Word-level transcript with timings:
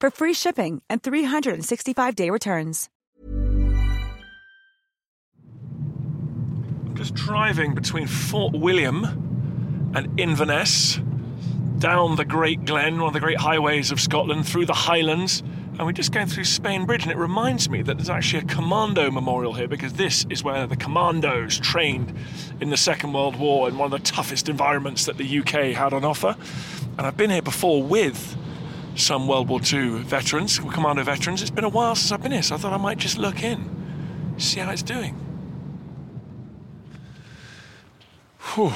for 0.00 0.10
free 0.10 0.34
shipping 0.34 0.82
and 0.88 1.02
365-day 1.02 2.30
returns. 2.30 2.88
I'm 6.86 6.94
just 6.94 7.14
driving 7.14 7.74
between 7.74 8.06
Fort 8.06 8.54
William 8.54 9.92
and 9.94 10.20
Inverness 10.20 11.00
down 11.78 12.16
the 12.16 12.24
Great 12.24 12.64
Glen, 12.64 12.98
one 12.98 13.08
of 13.08 13.12
the 13.12 13.20
great 13.20 13.38
highways 13.38 13.90
of 13.90 14.00
Scotland, 14.00 14.46
through 14.46 14.66
the 14.66 14.74
Highlands 14.74 15.42
and 15.78 15.84
we're 15.84 15.92
just 15.92 16.10
going 16.10 16.26
through 16.26 16.44
Spean 16.44 16.86
Bridge, 16.86 17.02
and 17.02 17.12
it 17.12 17.18
reminds 17.18 17.68
me 17.68 17.82
that 17.82 17.98
there's 17.98 18.08
actually 18.08 18.42
a 18.42 18.46
commando 18.46 19.10
memorial 19.10 19.52
here 19.52 19.68
because 19.68 19.92
this 19.92 20.24
is 20.30 20.42
where 20.42 20.66
the 20.66 20.76
commandos 20.76 21.58
trained 21.58 22.14
in 22.62 22.70
the 22.70 22.78
Second 22.78 23.12
World 23.12 23.36
War 23.36 23.68
in 23.68 23.76
one 23.76 23.92
of 23.92 24.02
the 24.02 24.10
toughest 24.10 24.48
environments 24.48 25.04
that 25.04 25.18
the 25.18 25.38
UK 25.40 25.76
had 25.76 25.92
on 25.92 26.02
offer. 26.02 26.34
And 26.96 27.06
I've 27.06 27.18
been 27.18 27.28
here 27.28 27.42
before 27.42 27.82
with 27.82 28.38
some 28.96 29.28
World 29.28 29.48
War 29.48 29.60
II 29.60 30.02
veterans, 30.02 30.58
commando 30.58 31.04
veterans. 31.04 31.42
It's 31.42 31.50
been 31.50 31.64
a 31.64 31.68
while 31.68 31.94
since 31.94 32.10
I've 32.12 32.22
been 32.22 32.32
here, 32.32 32.42
so 32.42 32.54
I 32.54 32.58
thought 32.58 32.72
I 32.72 32.78
might 32.78 32.98
just 32.98 33.18
look 33.18 33.42
in, 33.42 34.34
see 34.38 34.60
how 34.60 34.70
it's 34.70 34.82
doing. 34.82 35.14
Whew. 38.54 38.72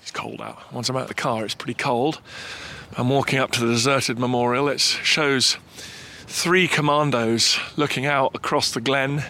It's 0.00 0.12
cold 0.12 0.40
out. 0.40 0.72
Once 0.72 0.88
I'm 0.88 0.96
out 0.96 1.02
of 1.02 1.08
the 1.08 1.14
car, 1.14 1.44
it's 1.44 1.54
pretty 1.54 1.74
cold. 1.74 2.20
I'm 2.96 3.08
walking 3.08 3.38
up 3.40 3.50
to 3.52 3.60
the 3.60 3.66
deserted 3.66 4.18
memorial. 4.18 4.68
It 4.68 4.80
shows 4.80 5.58
three 6.26 6.68
commandos 6.68 7.58
looking 7.76 8.06
out 8.06 8.34
across 8.34 8.70
the 8.70 8.80
glen, 8.80 9.24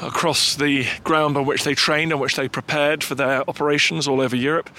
across 0.00 0.56
the 0.56 0.86
ground 1.04 1.36
on 1.36 1.44
which 1.44 1.64
they 1.64 1.74
trained, 1.74 2.12
on 2.12 2.20
which 2.20 2.36
they 2.36 2.48
prepared 2.48 3.04
for 3.04 3.14
their 3.14 3.48
operations 3.48 4.08
all 4.08 4.20
over 4.20 4.34
Europe. 4.34 4.70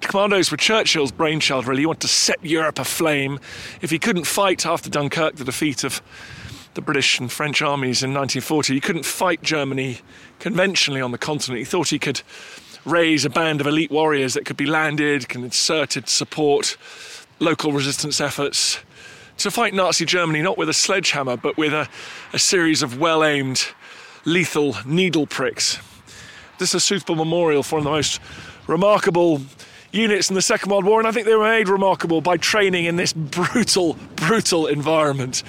Commandos 0.00 0.50
were 0.50 0.56
Churchill's 0.56 1.12
brainchild, 1.12 1.66
really. 1.66 1.82
He 1.82 1.86
wanted 1.86 2.02
to 2.02 2.08
set 2.08 2.44
Europe 2.44 2.78
aflame. 2.78 3.38
If 3.80 3.90
he 3.90 3.98
couldn't 3.98 4.26
fight 4.26 4.66
after 4.66 4.90
Dunkirk, 4.90 5.36
the 5.36 5.44
defeat 5.44 5.84
of 5.84 6.02
the 6.74 6.80
British 6.80 7.18
and 7.18 7.30
French 7.30 7.62
armies 7.62 8.02
in 8.02 8.10
1940, 8.10 8.74
he 8.74 8.80
couldn't 8.80 9.04
fight 9.04 9.42
Germany 9.42 9.98
conventionally 10.38 11.00
on 11.00 11.12
the 11.12 11.18
continent. 11.18 11.58
He 11.58 11.64
thought 11.64 11.88
he 11.88 11.98
could 11.98 12.22
raise 12.84 13.24
a 13.24 13.30
band 13.30 13.60
of 13.60 13.66
elite 13.66 13.90
warriors 13.90 14.34
that 14.34 14.46
could 14.46 14.56
be 14.56 14.66
landed, 14.66 15.28
concerted 15.28 16.08
support 16.08 16.76
local 17.38 17.72
resistance 17.72 18.20
efforts, 18.20 18.78
to 19.38 19.50
fight 19.50 19.74
Nazi 19.74 20.04
Germany 20.04 20.42
not 20.42 20.58
with 20.58 20.68
a 20.68 20.74
sledgehammer, 20.74 21.36
but 21.36 21.56
with 21.56 21.72
a, 21.72 21.88
a 22.32 22.38
series 22.38 22.82
of 22.82 22.98
well 22.98 23.24
aimed, 23.24 23.68
lethal 24.24 24.76
needle 24.84 25.26
pricks. 25.26 25.78
This 26.58 26.70
is 26.70 26.74
a 26.76 26.80
suitable 26.80 27.16
memorial 27.16 27.62
for 27.62 27.76
one 27.76 27.80
of 27.80 27.84
the 27.84 27.90
most 27.90 28.20
remarkable 28.66 29.40
units 29.92 30.28
in 30.28 30.34
the 30.34 30.42
Second 30.42 30.70
World 30.70 30.84
War, 30.84 31.00
and 31.00 31.08
I 31.08 31.12
think 31.12 31.26
they 31.26 31.34
were 31.34 31.48
made 31.48 31.68
remarkable 31.68 32.20
by 32.20 32.36
training 32.36 32.84
in 32.84 32.96
this 32.96 33.12
brutal, 33.12 33.96
brutal 34.16 34.66
environment. 34.66 35.42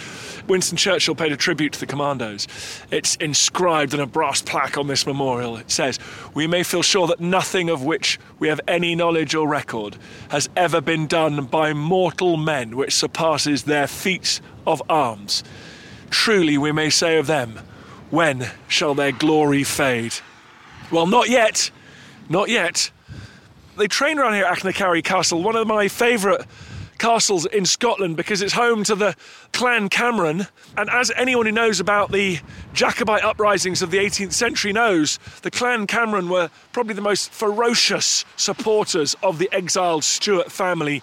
Winston 0.48 0.78
Churchill 0.78 1.16
paid 1.16 1.32
a 1.32 1.38
tribute 1.38 1.74
to 1.74 1.80
the 1.80 1.86
commandos. 1.86 2.48
It's 2.90 3.16
inscribed 3.18 3.94
in 3.94 4.00
a 4.00 4.06
brass 4.06 4.42
plaque 4.42 4.78
on 4.78 4.88
this 4.88 5.06
memorial. 5.06 5.58
It 5.58 5.70
says, 5.70 6.00
We 6.34 6.48
may 6.48 6.64
feel 6.64 6.82
sure 6.82 7.08
that 7.08 7.20
nothing 7.20 7.70
of 7.70 7.84
which 7.84 8.20
we 8.40 8.48
have 8.48 8.60
any 8.68 8.96
knowledge 8.96 9.36
or 9.36 9.48
record 9.48 9.98
has 10.30 10.50
ever 10.56 10.82
been 10.82 11.08
done 11.08 11.46
by 11.46 11.74
mortal 11.74 12.38
men 12.38 12.76
which 12.76 12.96
surpasses 12.96 13.64
their 13.64 13.88
feats 13.88 14.42
of 14.66 14.82
arms. 14.90 15.44
Truly, 16.10 16.58
we 16.58 16.72
may 16.72 16.90
say 16.90 17.18
of 17.18 17.28
them, 17.28 17.60
When 18.10 18.50
shall 18.68 18.96
their 18.96 19.12
glory 19.12 19.64
fade? 19.64 20.16
Well, 20.90 21.08
not 21.08 21.30
yet. 21.30 21.72
Not 22.28 22.50
yet. 22.50 22.92
They 23.78 23.88
train 23.88 24.20
around 24.20 24.34
here 24.34 24.46
at 24.46 24.58
Achnacarry 24.58 25.04
Castle, 25.04 25.42
one 25.42 25.56
of 25.56 25.66
my 25.66 25.88
favourite 25.88 26.42
castles 26.98 27.46
in 27.48 27.66
Scotland 27.66 28.18
because 28.18 28.42
it's 28.42 28.54
home 28.54 28.84
to 28.84 28.96
the 28.96 29.16
Clan 29.54 29.88
Cameron. 29.88 30.48
And 30.78 30.90
as 30.90 31.10
anyone 31.16 31.46
who 31.46 31.52
knows 31.54 31.80
about 31.80 32.12
the 32.12 32.40
Jacobite 32.74 33.24
uprisings 33.24 33.82
of 33.82 33.90
the 33.90 33.98
18th 33.98 34.34
century 34.34 34.74
knows, 34.74 35.20
the 35.42 35.50
Clan 35.50 35.88
Cameron 35.88 36.30
were 36.30 36.50
probably 36.74 36.94
the 36.94 37.02
most 37.02 37.32
ferocious 37.32 38.26
supporters 38.36 39.16
of 39.24 39.40
the 39.40 39.50
exiled 39.54 40.04
Stuart 40.04 40.52
family. 40.52 41.02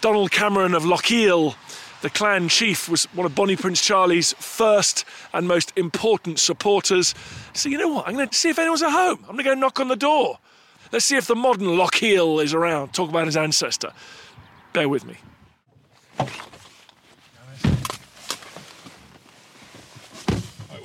Donald 0.00 0.32
Cameron 0.32 0.74
of 0.74 0.82
Lochiel, 0.82 1.54
the 2.02 2.10
clan 2.10 2.48
chief, 2.48 2.88
was 2.88 3.04
one 3.14 3.26
of 3.26 3.34
Bonnie 3.34 3.56
Prince 3.56 3.80
Charlie's 3.80 4.32
first 4.34 5.04
and 5.32 5.46
most 5.46 5.72
important 5.76 6.40
supporters. 6.40 7.14
So, 7.54 7.68
you 7.68 7.78
know 7.78 7.88
what? 7.88 8.08
I'm 8.08 8.14
going 8.14 8.28
to 8.28 8.34
see 8.34 8.50
if 8.50 8.58
anyone's 8.58 8.82
at 8.82 8.90
home. 8.90 9.18
I'm 9.20 9.36
going 9.36 9.44
to 9.44 9.44
go 9.44 9.54
knock 9.54 9.80
on 9.80 9.88
the 9.88 9.96
door. 9.96 10.38
Let's 10.92 11.04
see 11.04 11.16
if 11.16 11.26
the 11.26 11.36
modern 11.36 11.68
Lochiel 11.68 12.42
is 12.42 12.54
around. 12.54 12.92
Talk 12.92 13.10
about 13.10 13.26
his 13.26 13.36
ancestor. 13.36 13.92
Bear 14.72 14.88
with 14.88 15.04
me. 15.04 15.16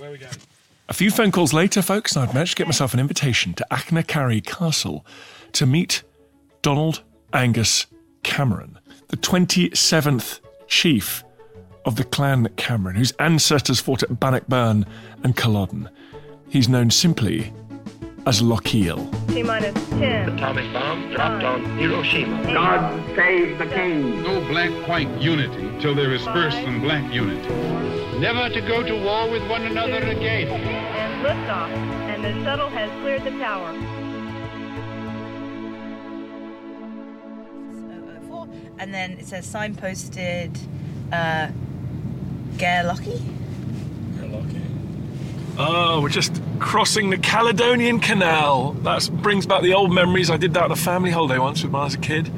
where 0.04 0.12
we 0.12 0.18
going? 0.18 0.34
A 0.90 0.94
few 0.94 1.10
phone 1.10 1.32
calls 1.32 1.54
later, 1.54 1.82
folks, 1.82 2.18
I'd 2.18 2.34
managed 2.34 2.52
to 2.52 2.58
get 2.58 2.68
myself 2.68 2.94
an 2.94 3.00
invitation 3.00 3.54
to 3.54 3.66
Achnacarry 3.72 4.46
Castle 4.46 5.06
to 5.54 5.66
meet 5.66 6.04
Donald 6.62 7.04
Angus 7.32 7.86
Cameron, 8.22 8.78
the 9.08 9.18
27th 9.18 10.42
chief 10.68 11.24
of 11.86 11.96
the 11.96 12.04
clan 12.04 12.50
Cameron, 12.58 12.98
whose 12.98 13.14
ancestors 13.14 13.80
fought 13.80 14.04
at 14.04 14.20
Bannockburn 14.20 14.86
and 15.24 15.38
Culloden. 15.38 15.90
He's 16.50 16.68
known 16.68 16.92
simply 16.92 17.54
as 18.26 18.42
Lochiel. 18.42 19.10
T 19.28 19.44
minus 19.44 19.74
10. 19.90 20.30
Atomic 20.30 20.72
bomb 20.72 21.12
dropped 21.12 21.44
on 21.44 21.78
Hiroshima. 21.78 22.44
God 22.54 23.16
save 23.16 23.58
the 23.58 23.66
king. 23.66 24.24
No 24.24 24.40
black-white 24.48 25.10
unity 25.22 25.70
till 25.82 25.94
there 25.96 26.12
is 26.14 26.24
first 26.26 26.58
some 26.64 26.82
black 26.82 27.14
unity. 27.14 27.50
Never 28.20 28.50
to 28.50 28.62
go 28.62 28.84
to 28.84 29.04
war 29.04 29.30
with 29.30 29.48
one 29.50 29.64
another 29.64 29.98
again. 29.98 30.48
And 30.48 31.26
liftoff. 31.26 31.70
And 32.14 32.24
the 32.24 32.44
shuttle 32.44 32.70
has 32.70 32.90
cleared 33.02 33.24
the 33.24 33.32
tower. 33.32 33.72
And 38.80 38.94
then 38.94 39.14
it 39.14 39.26
says 39.28 39.48
signposted 39.52 40.58
uh, 41.12 41.50
Gairlochy. 42.56 43.43
Oh, 45.56 46.02
we're 46.02 46.10
just 46.10 46.42
crossing 46.60 47.12
the 47.12 47.18
Caledonian 47.18 48.00
Canal. 48.00 48.72
That 48.82 49.08
brings 49.22 49.46
back 49.46 49.62
the 49.62 49.76
old 49.76 49.94
memories. 49.94 50.32
I 50.32 50.38
did 50.38 50.56
that 50.56 50.64
on 50.64 50.72
a 50.72 50.76
family 50.76 51.12
holiday 51.12 51.38
once 51.38 51.62
with 51.62 51.72
when 51.72 51.82
I 51.82 51.86
was 51.86 51.94
a 51.94 52.00
kid. 52.00 52.32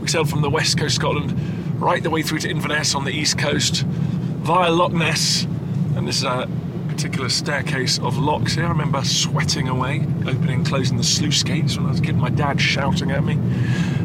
We 0.00 0.08
sailed 0.08 0.30
from 0.30 0.40
the 0.40 0.48
west 0.48 0.78
coast 0.78 0.94
Scotland 0.94 1.38
right 1.78 2.02
the 2.02 2.08
way 2.08 2.22
through 2.22 2.38
to 2.38 2.48
Inverness 2.48 2.94
on 2.94 3.04
the 3.04 3.10
east 3.10 3.36
coast 3.36 3.82
via 3.82 4.70
Loch 4.70 4.92
Ness. 4.92 5.44
And 5.94 6.08
this 6.08 6.16
is 6.16 6.24
a 6.24 6.48
particular 6.88 7.28
staircase 7.28 7.98
of 7.98 8.16
locks 8.16 8.54
here. 8.54 8.64
I 8.64 8.68
remember 8.68 9.04
sweating 9.04 9.68
away, 9.68 10.00
opening 10.26 10.54
and 10.54 10.66
closing 10.66 10.96
the 10.96 11.04
sluice 11.04 11.42
gates 11.42 11.76
when 11.76 11.84
I 11.84 11.90
was 11.90 12.00
a 12.00 12.02
kid, 12.02 12.16
my 12.16 12.30
dad 12.30 12.58
shouting 12.58 13.10
at 13.10 13.24
me. 13.24 13.34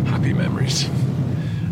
Happy 0.10 0.34
memories. 0.34 0.90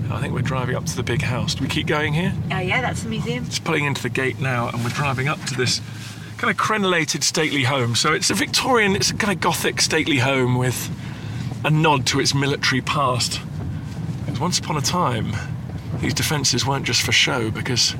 I 0.10 0.22
think 0.22 0.34
we're 0.34 0.42
driving 0.42 0.76
up 0.78 0.86
to 0.86 0.96
the 0.96 1.04
big 1.04 1.22
house. 1.22 1.56
Do 1.56 1.64
we 1.64 1.70
keep 1.70 1.86
going 1.86 2.14
here? 2.14 2.34
Oh, 2.50 2.60
yeah, 2.60 2.80
that's 2.80 3.04
the 3.04 3.10
museum. 3.10 3.44
It's 3.44 3.60
pulling 3.60 3.84
into 3.84 4.02
the 4.02 4.10
gate 4.10 4.40
now, 4.40 4.70
and 4.70 4.82
we're 4.86 4.90
driving 4.92 5.28
up 5.28 5.44
to 5.46 5.56
this 5.56 5.82
kind 6.38 6.52
of 6.52 6.58
crenellated 6.58 7.24
stately 7.24 7.64
home. 7.64 7.96
So 7.96 8.14
it's 8.14 8.30
a 8.30 8.36
Victorian, 8.36 8.96
it's 8.96 9.10
a 9.12 9.16
kind 9.16 9.34
of 9.34 9.42
gothic 9.42 9.82
stately 9.82 10.18
home 10.18 10.58
with 10.58 10.90
a 11.66 11.70
nod 11.70 12.06
to 12.08 12.20
its 12.20 12.36
military 12.36 12.82
past. 12.82 13.42
And 14.28 14.38
once 14.38 14.60
upon 14.60 14.78
a 14.78 14.82
time, 14.82 15.36
these 16.00 16.14
defences 16.14 16.66
weren't 16.66 16.86
just 16.86 17.02
for 17.02 17.12
show 17.12 17.50
because 17.50 17.96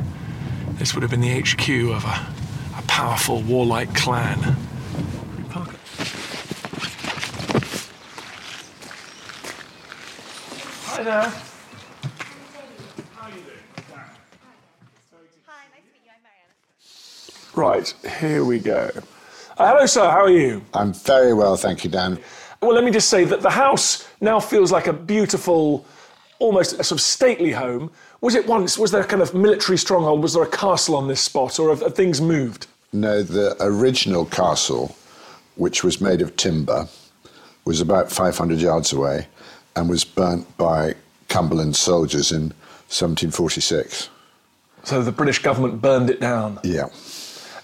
This 0.78 0.94
would 0.94 1.02
have 1.02 1.10
been 1.10 1.22
the 1.22 1.40
HQ 1.40 1.68
of 1.92 2.06
a, 2.06 2.28
a 2.78 2.82
powerful 2.84 3.42
warlike 3.42 3.96
clan. 3.96 4.56
Hi 10.86 11.04
there. 11.04 11.57
Right, 17.58 17.92
here 18.20 18.46
we 18.46 18.60
go. 18.60 18.92
Uh, 19.58 19.68
hello, 19.68 19.88
sir. 19.88 20.08
How 20.08 20.22
are 20.22 20.30
you? 20.30 20.62
I'm 20.76 20.94
very 20.94 21.34
well, 21.34 21.58
thank 21.58 21.84
you, 21.84 21.90
Dan. 21.90 22.20
Well, 22.62 22.76
let 22.76 22.84
me 22.84 22.92
just 22.92 23.10
say 23.10 23.24
that 23.24 23.42
the 23.42 23.50
house 23.50 24.08
now 24.22 24.40
feels 24.40 24.72
like 24.72 24.86
a 24.86 24.94
beautiful, 24.94 25.84
almost 26.38 26.74
a 26.74 26.84
sort 26.84 27.00
of 27.00 27.02
stately 27.02 27.52
home. 27.52 27.90
Was 28.22 28.36
it 28.36 28.46
once? 28.46 28.78
Was 28.78 28.92
there 28.92 29.02
a 29.02 29.08
kind 29.08 29.24
of 29.24 29.34
military 29.34 29.80
stronghold? 29.80 30.22
Was 30.22 30.36
there 30.36 30.44
a 30.44 30.50
castle 30.50 30.96
on 30.96 31.08
this 31.08 31.20
spot, 31.20 31.58
or 31.58 31.70
have, 31.70 31.82
have 31.82 31.96
things 31.96 32.22
moved? 32.22 32.68
No, 32.94 33.24
the 33.24 33.58
original 33.60 34.26
castle, 34.26 34.96
which 35.56 35.84
was 35.84 36.00
made 36.00 36.22
of 36.22 36.36
timber, 36.36 36.88
was 37.66 37.82
about 37.82 38.12
500 38.12 38.60
yards 38.60 38.94
away 38.94 39.26
and 39.76 39.90
was 39.90 40.06
burnt 40.06 40.46
by 40.60 40.94
Cumberland 41.28 41.76
soldiers 41.76 42.32
in 42.32 42.50
1746. 42.90 44.10
So 44.84 45.02
the 45.02 45.12
British 45.12 45.42
government 45.42 45.82
burned 45.82 46.12
it 46.12 46.22
down. 46.22 46.60
Yeah. 46.64 46.90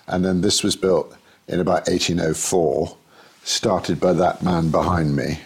And 0.08 0.24
then 0.24 0.42
this 0.42 0.64
was 0.64 0.76
built 0.76 1.16
in 1.48 1.60
about 1.60 1.88
1804, 1.88 2.96
started 3.44 4.00
by 4.00 4.14
that 4.14 4.44
man 4.44 4.72
behind 4.72 5.16
me, 5.16 5.40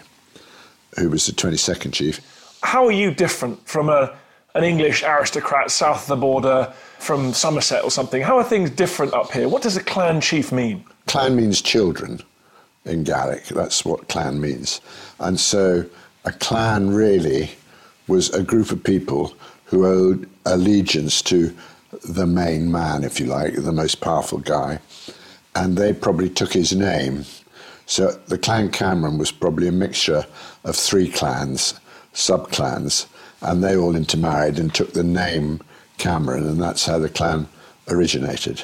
who 0.98 1.09
was 1.09 1.25
the 1.25 1.33
22nd 1.33 1.94
chief. 1.94 2.19
How 2.63 2.86
are 2.86 2.92
you 2.92 3.12
different 3.13 3.68
from 3.68 3.89
a, 3.89 4.15
an 4.56 4.63
English 4.63 5.04
aristocrat 5.04 5.71
south 5.71 6.04
of 6.04 6.07
the 6.07 6.15
border, 6.15 6.74
from 7.00 7.33
Somerset 7.33 7.83
or 7.83 7.92
something? 7.92 8.21
How 8.21 8.38
are 8.38 8.44
things 8.44 8.69
different 8.69 9.13
up 9.13 9.31
here? 9.31 9.48
What 9.48 9.62
does 9.62 9.77
a 9.77 9.83
clan 9.83 10.21
chief 10.21 10.51
mean? 10.51 10.83
Clan 11.06 11.36
means 11.36 11.62
children 11.62 12.21
in 12.86 13.04
Gaelic. 13.04 13.45
That's 13.45 13.86
what 13.86 14.07
clan 14.07 14.39
means. 14.42 14.81
And 15.19 15.39
so 15.39 15.86
a 16.25 16.31
clan 16.31 16.89
really 16.89 17.51
was 18.07 18.30
a 18.30 18.44
group 18.44 18.71
of 18.71 18.83
people 18.83 19.33
who 19.65 19.86
owed 19.86 20.30
allegiance 20.45 21.21
to 21.21 21.56
the 22.04 22.28
main 22.28 22.72
man, 22.72 23.04
if 23.04 23.19
you 23.19 23.25
like, 23.25 23.56
the 23.56 23.72
most 23.72 24.01
powerful 24.01 24.39
guy. 24.39 24.80
And 25.56 25.78
they 25.78 25.94
probably 25.94 26.30
took 26.30 26.54
his 26.54 26.75
name. 26.75 27.25
So 27.86 28.12
the 28.28 28.38
Clan 28.38 28.69
Cameron 28.69 29.18
was 29.18 29.31
probably 29.31 29.68
a 29.68 29.72
mixture 29.72 30.25
of 30.63 30.75
three 30.75 31.10
clans, 31.10 31.80
sub 32.13 32.51
clans, 32.51 33.07
and 33.42 33.63
they 33.63 33.75
all 33.78 33.95
intermarried 33.95 34.60
and 34.60 34.74
took 34.74 34.94
the 34.94 35.04
name 35.04 35.62
Cameron, 35.98 36.48
and 36.48 36.62
that's 36.62 36.86
how 36.86 37.00
the 37.00 37.10
clan 37.10 37.48
originated. 37.88 38.63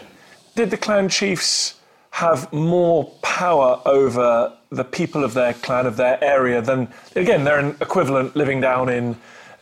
Did 0.55 0.69
the 0.69 0.77
clan 0.77 1.09
chiefs 1.09 1.79
have 2.11 2.51
more 2.53 3.05
power 3.21 3.81
over 3.85 4.53
the 4.69 4.83
people 4.83 5.23
of 5.23 5.33
their 5.33 5.53
clan, 5.53 5.85
of 5.85 5.97
their 5.97 6.23
area, 6.23 6.61
than, 6.61 6.87
again, 7.15 7.43
they're 7.43 7.59
an 7.59 7.75
equivalent 7.81 8.35
living 8.35 8.61
down 8.61 8.89
in 8.89 9.15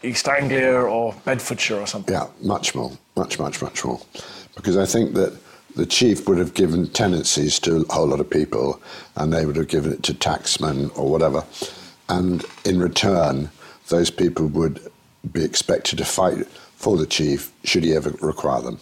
East 0.03 0.27
Anglia 0.27 0.81
or 0.81 1.13
Bedfordshire 1.25 1.79
or 1.79 1.87
something? 1.87 2.13
Yeah, 2.13 2.27
much 2.41 2.75
more, 2.75 2.91
much, 3.15 3.39
much, 3.39 3.61
much 3.61 3.85
more. 3.85 3.99
Because 4.55 4.77
I 4.77 4.85
think 4.85 5.13
that 5.13 5.37
the 5.75 5.85
chief 5.85 6.27
would 6.27 6.37
have 6.37 6.53
given 6.53 6.89
tenancies 6.89 7.59
to 7.59 7.85
a 7.89 7.93
whole 7.93 8.07
lot 8.07 8.19
of 8.19 8.29
people, 8.29 8.81
and 9.15 9.31
they 9.31 9.45
would 9.45 9.55
have 9.55 9.67
given 9.67 9.93
it 9.93 10.03
to 10.03 10.13
taxmen 10.13 10.97
or 10.97 11.09
whatever. 11.09 11.45
And 12.09 12.43
in 12.65 12.79
return, 12.79 13.49
those 13.87 14.09
people 14.09 14.47
would 14.47 14.79
be 15.31 15.43
expected 15.43 15.97
to 15.99 16.05
fight 16.05 16.47
for 16.75 16.97
the 16.97 17.05
chief 17.05 17.51
should 17.63 17.83
he 17.83 17.95
ever 17.95 18.09
require 18.21 18.61
them. 18.61 18.79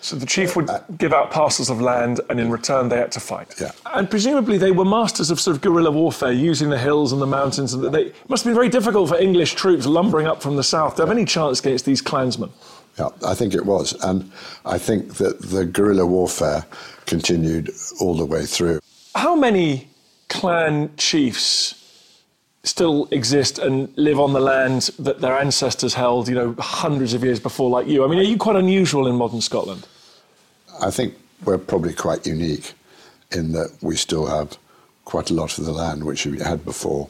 So 0.00 0.16
the 0.16 0.26
chief 0.26 0.54
would 0.54 0.70
give 0.96 1.12
out 1.12 1.30
parcels 1.30 1.70
of 1.70 1.80
land, 1.80 2.20
and 2.30 2.38
in 2.38 2.50
return, 2.50 2.88
they 2.88 2.98
had 2.98 3.10
to 3.12 3.20
fight. 3.20 3.54
Yeah. 3.60 3.72
And 3.86 4.08
presumably, 4.08 4.56
they 4.56 4.70
were 4.70 4.84
masters 4.84 5.30
of 5.30 5.40
sort 5.40 5.56
of 5.56 5.60
guerrilla 5.62 5.90
warfare, 5.90 6.32
using 6.32 6.70
the 6.70 6.78
hills 6.78 7.12
and 7.12 7.20
the 7.20 7.26
mountains. 7.26 7.74
And 7.74 7.92
they 7.92 8.06
it 8.06 8.30
must 8.30 8.44
have 8.44 8.50
been 8.50 8.54
very 8.54 8.68
difficult 8.68 9.08
for 9.08 9.18
English 9.18 9.54
troops 9.54 9.86
lumbering 9.86 10.26
up 10.26 10.40
from 10.40 10.56
the 10.56 10.62
south 10.62 10.96
to 10.96 11.02
have 11.02 11.10
any 11.10 11.24
chance 11.24 11.60
against 11.60 11.84
these 11.84 12.00
clansmen. 12.00 12.50
Yeah, 12.98 13.08
I 13.26 13.34
think 13.34 13.54
it 13.54 13.64
was. 13.64 13.92
And 14.04 14.30
I 14.64 14.78
think 14.78 15.14
that 15.14 15.40
the 15.40 15.64
guerrilla 15.64 16.06
warfare 16.06 16.64
continued 17.06 17.70
all 18.00 18.14
the 18.14 18.24
way 18.24 18.44
through. 18.44 18.80
How 19.14 19.34
many 19.34 19.88
clan 20.28 20.90
chiefs 20.96 21.77
still 22.64 23.08
exist 23.10 23.58
and 23.58 23.96
live 23.96 24.18
on 24.18 24.32
the 24.32 24.40
land 24.40 24.90
that 24.98 25.20
their 25.20 25.38
ancestors 25.38 25.94
held, 25.94 26.28
you 26.28 26.34
know, 26.34 26.54
hundreds 26.58 27.14
of 27.14 27.24
years 27.24 27.40
before, 27.40 27.70
like 27.70 27.86
you? 27.86 28.04
I 28.04 28.08
mean, 28.08 28.18
are 28.18 28.22
you 28.22 28.36
quite 28.36 28.56
unusual 28.56 29.06
in 29.06 29.16
modern 29.16 29.40
Scotland? 29.40 29.86
I 30.80 30.90
think 30.90 31.14
we're 31.44 31.58
probably 31.58 31.92
quite 31.92 32.26
unique 32.26 32.74
in 33.32 33.52
that 33.52 33.76
we 33.80 33.96
still 33.96 34.26
have 34.26 34.58
quite 35.04 35.30
a 35.30 35.34
lot 35.34 35.58
of 35.58 35.64
the 35.64 35.72
land 35.72 36.04
which 36.04 36.26
we 36.26 36.38
had 36.38 36.64
before. 36.64 37.08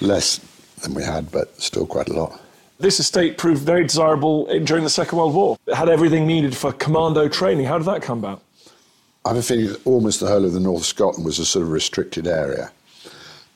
Less 0.00 0.40
than 0.82 0.94
we 0.94 1.02
had, 1.02 1.30
but 1.30 1.60
still 1.60 1.86
quite 1.86 2.08
a 2.08 2.12
lot. 2.12 2.40
This 2.78 3.00
estate 3.00 3.38
proved 3.38 3.62
very 3.62 3.84
desirable 3.84 4.44
during 4.64 4.84
the 4.84 4.90
Second 4.90 5.18
World 5.18 5.34
War. 5.34 5.56
It 5.66 5.74
had 5.74 5.88
everything 5.88 6.26
needed 6.26 6.54
for 6.54 6.72
commando 6.72 7.28
training. 7.28 7.64
How 7.64 7.78
did 7.78 7.86
that 7.86 8.02
come 8.02 8.18
about? 8.18 8.42
I 9.24 9.30
have 9.30 9.38
a 9.38 9.42
feeling 9.42 9.68
that 9.68 9.86
almost 9.86 10.20
the 10.20 10.26
whole 10.26 10.44
of 10.44 10.52
the 10.52 10.60
North 10.60 10.82
of 10.82 10.86
Scotland 10.86 11.24
was 11.24 11.38
a 11.38 11.46
sort 11.46 11.62
of 11.62 11.70
restricted 11.70 12.26
area. 12.26 12.70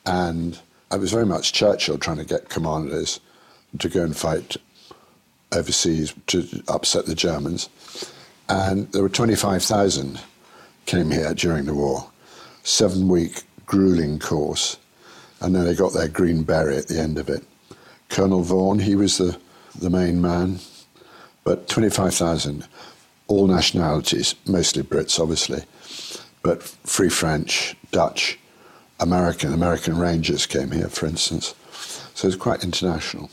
And 0.06 0.58
it 0.92 0.98
was 0.98 1.12
very 1.12 1.26
much 1.26 1.52
Churchill 1.52 1.98
trying 1.98 2.18
to 2.18 2.24
get 2.24 2.48
commanders 2.48 3.20
to 3.78 3.88
go 3.88 4.02
and 4.02 4.16
fight 4.16 4.56
overseas 5.52 6.14
to 6.28 6.62
upset 6.68 7.06
the 7.06 7.14
Germans. 7.14 7.68
And 8.48 8.90
there 8.92 9.02
were 9.02 9.08
25,000 9.08 10.20
came 10.86 11.10
here 11.10 11.34
during 11.34 11.66
the 11.66 11.74
war. 11.74 12.10
Seven 12.62 13.08
week 13.08 13.42
grueling 13.66 14.18
course. 14.18 14.76
And 15.40 15.54
then 15.54 15.64
they 15.64 15.74
got 15.74 15.92
their 15.92 16.08
green 16.08 16.42
beret 16.42 16.78
at 16.78 16.88
the 16.88 17.00
end 17.00 17.18
of 17.18 17.28
it. 17.28 17.44
Colonel 18.08 18.42
Vaughan, 18.42 18.80
he 18.80 18.96
was 18.96 19.18
the, 19.18 19.38
the 19.78 19.88
main 19.88 20.20
man. 20.20 20.58
But 21.44 21.68
25,000, 21.68 22.66
all 23.28 23.46
nationalities, 23.46 24.34
mostly 24.46 24.82
Brits, 24.82 25.20
obviously, 25.20 25.62
but 26.42 26.62
Free 26.62 27.08
French, 27.08 27.76
Dutch, 27.92 28.38
American, 29.00 29.52
American 29.52 29.98
Rangers 29.98 30.46
came 30.46 30.70
here, 30.70 30.88
for 30.88 31.06
instance. 31.06 31.54
So 32.14 32.28
it's 32.28 32.36
quite 32.36 32.62
international. 32.62 33.30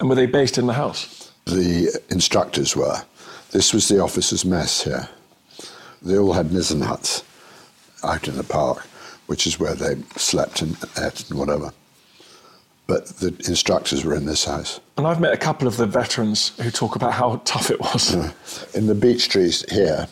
And 0.00 0.08
were 0.08 0.14
they 0.14 0.26
based 0.26 0.58
in 0.58 0.66
the 0.66 0.74
house? 0.74 1.32
The 1.46 2.00
instructors 2.10 2.76
were. 2.76 3.02
This 3.50 3.72
was 3.72 3.88
the 3.88 4.00
officers' 4.00 4.44
mess 4.44 4.84
here. 4.84 5.08
They 6.02 6.18
all 6.18 6.34
had 6.34 6.52
Nissen 6.52 6.82
huts 6.82 7.24
out 8.04 8.28
in 8.28 8.36
the 8.36 8.44
park, 8.44 8.86
which 9.26 9.46
is 9.46 9.58
where 9.58 9.74
they 9.74 9.96
slept 10.16 10.62
and 10.62 10.76
ate 10.98 11.28
and 11.30 11.38
whatever. 11.38 11.72
But 12.86 13.06
the 13.06 13.28
instructors 13.46 14.04
were 14.04 14.14
in 14.14 14.26
this 14.26 14.44
house. 14.44 14.80
And 14.96 15.06
I've 15.06 15.20
met 15.20 15.32
a 15.32 15.38
couple 15.38 15.66
of 15.68 15.76
the 15.76 15.86
veterans 15.86 16.52
who 16.60 16.70
talk 16.70 16.96
about 16.96 17.12
how 17.12 17.40
tough 17.44 17.70
it 17.70 17.80
was. 17.80 18.14
In 18.74 18.86
the 18.86 18.94
beech 18.94 19.28
trees 19.28 19.64
here, 19.70 20.06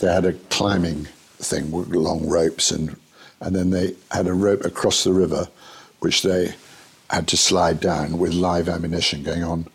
they 0.00 0.12
had 0.12 0.24
a 0.24 0.32
climbing 0.50 1.08
thing 1.38 1.70
with 1.70 1.88
long 1.88 2.28
ropes, 2.28 2.70
and, 2.70 2.96
and 3.44 3.54
then 3.54 3.70
they 3.70 3.94
had 4.10 4.26
a 4.26 4.32
rope 4.32 4.64
across 4.64 5.04
the 5.04 5.12
river, 5.12 5.46
which 6.00 6.22
they 6.22 6.54
had 7.10 7.28
to 7.28 7.36
slide 7.36 7.78
down 7.78 8.18
with 8.18 8.32
live 8.32 8.68
ammunition 8.68 9.22
going 9.22 9.44
on 9.44 9.66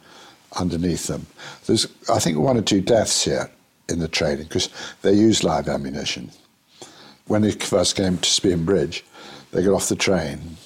underneath 0.57 1.05
them. 1.07 1.27
There's, 1.67 1.87
I 2.11 2.19
think, 2.19 2.39
one 2.39 2.57
or 2.57 2.63
two 2.63 2.81
deaths 2.81 3.23
here 3.23 3.49
in 3.87 3.99
the 3.99 4.07
training 4.07 4.45
because 4.45 4.69
they 5.03 5.13
used 5.13 5.43
live 5.43 5.67
ammunition. 5.67 6.31
When 7.27 7.43
they 7.43 7.51
first 7.51 7.95
came 7.95 8.17
to 8.17 8.29
Spean 8.29 8.65
Bridge, 8.65 9.05
they 9.51 9.63
got 9.63 9.73
off 9.73 9.89
the 9.89 9.95
train 9.95 10.57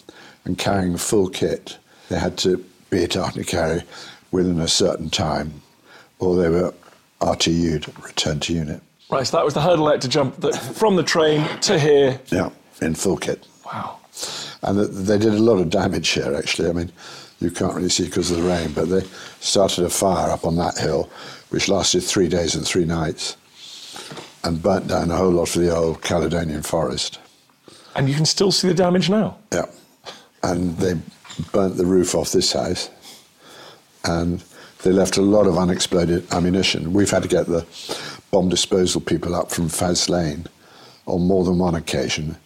and 0.45 0.57
carrying 0.57 0.95
full 0.95 1.27
kit, 1.27 1.77
they 2.07 2.17
had 2.17 2.37
to 2.39 2.63
be 2.89 3.03
at 3.03 3.11
Carry 3.47 3.83
within 4.31 4.59
a 4.59 4.67
certain 4.67 5.09
time, 5.09 5.61
or 6.19 6.35
they 6.35 6.49
were 6.49 6.73
RTU'd, 7.19 7.87
returned 8.03 8.41
to 8.43 8.53
unit. 8.53 8.81
Right, 9.09 9.27
so 9.27 9.37
that 9.37 9.45
was 9.45 9.53
the 9.53 9.61
hurdle 9.61 9.89
had 9.89 10.01
to 10.01 10.07
jump 10.07 10.39
the, 10.39 10.53
from 10.53 10.95
the 10.95 11.03
train 11.03 11.45
to 11.61 11.79
here. 11.79 12.19
Yeah, 12.29 12.49
in 12.81 12.95
full 12.95 13.17
kit. 13.17 13.47
Wow. 13.65 13.99
And 14.61 14.79
they 14.79 15.17
did 15.17 15.33
a 15.33 15.39
lot 15.39 15.59
of 15.59 15.69
damage 15.69 16.09
here, 16.09 16.35
actually. 16.35 16.69
I 16.69 16.73
mean, 16.73 16.91
you 17.39 17.51
can't 17.51 17.75
really 17.75 17.89
see 17.89 18.05
because 18.05 18.31
of 18.31 18.37
the 18.37 18.43
rain, 18.43 18.71
but 18.73 18.89
they 18.89 19.01
started 19.39 19.83
a 19.83 19.89
fire 19.89 20.29
up 20.29 20.45
on 20.45 20.55
that 20.57 20.77
hill, 20.77 21.09
which 21.49 21.67
lasted 21.67 22.01
three 22.01 22.27
days 22.27 22.55
and 22.55 22.65
three 22.65 22.85
nights, 22.85 23.35
and 24.43 24.61
burnt 24.61 24.87
down 24.87 25.11
a 25.11 25.17
whole 25.17 25.31
lot 25.31 25.55
of 25.55 25.61
the 25.61 25.75
old 25.75 26.01
Caledonian 26.01 26.61
forest. 26.61 27.19
And 27.95 28.07
you 28.07 28.15
can 28.15 28.25
still 28.25 28.51
see 28.51 28.67
the 28.67 28.73
damage 28.73 29.09
now. 29.09 29.37
Yeah. 29.51 29.65
And 30.41 30.77
they 30.77 30.95
burnt 31.51 31.77
the 31.77 31.85
roof 31.85 32.15
off 32.15 32.31
this 32.31 32.53
house, 32.53 32.89
and 34.05 34.43
they 34.83 34.91
left 34.91 35.17
a 35.17 35.21
lot 35.21 35.47
of 35.47 35.57
unexploded 35.57 36.31
ammunition. 36.31 36.93
We've 36.93 37.11
had 37.11 37.23
to 37.23 37.29
get 37.29 37.47
the 37.47 37.65
bomb 38.31 38.49
disposal 38.49 39.01
people 39.01 39.35
up 39.35 39.51
from 39.51 39.67
Faslane 39.67 40.47
on 41.05 41.21
more 41.21 41.43
than 41.43 41.59
one 41.59 41.75
occasion 41.75 42.37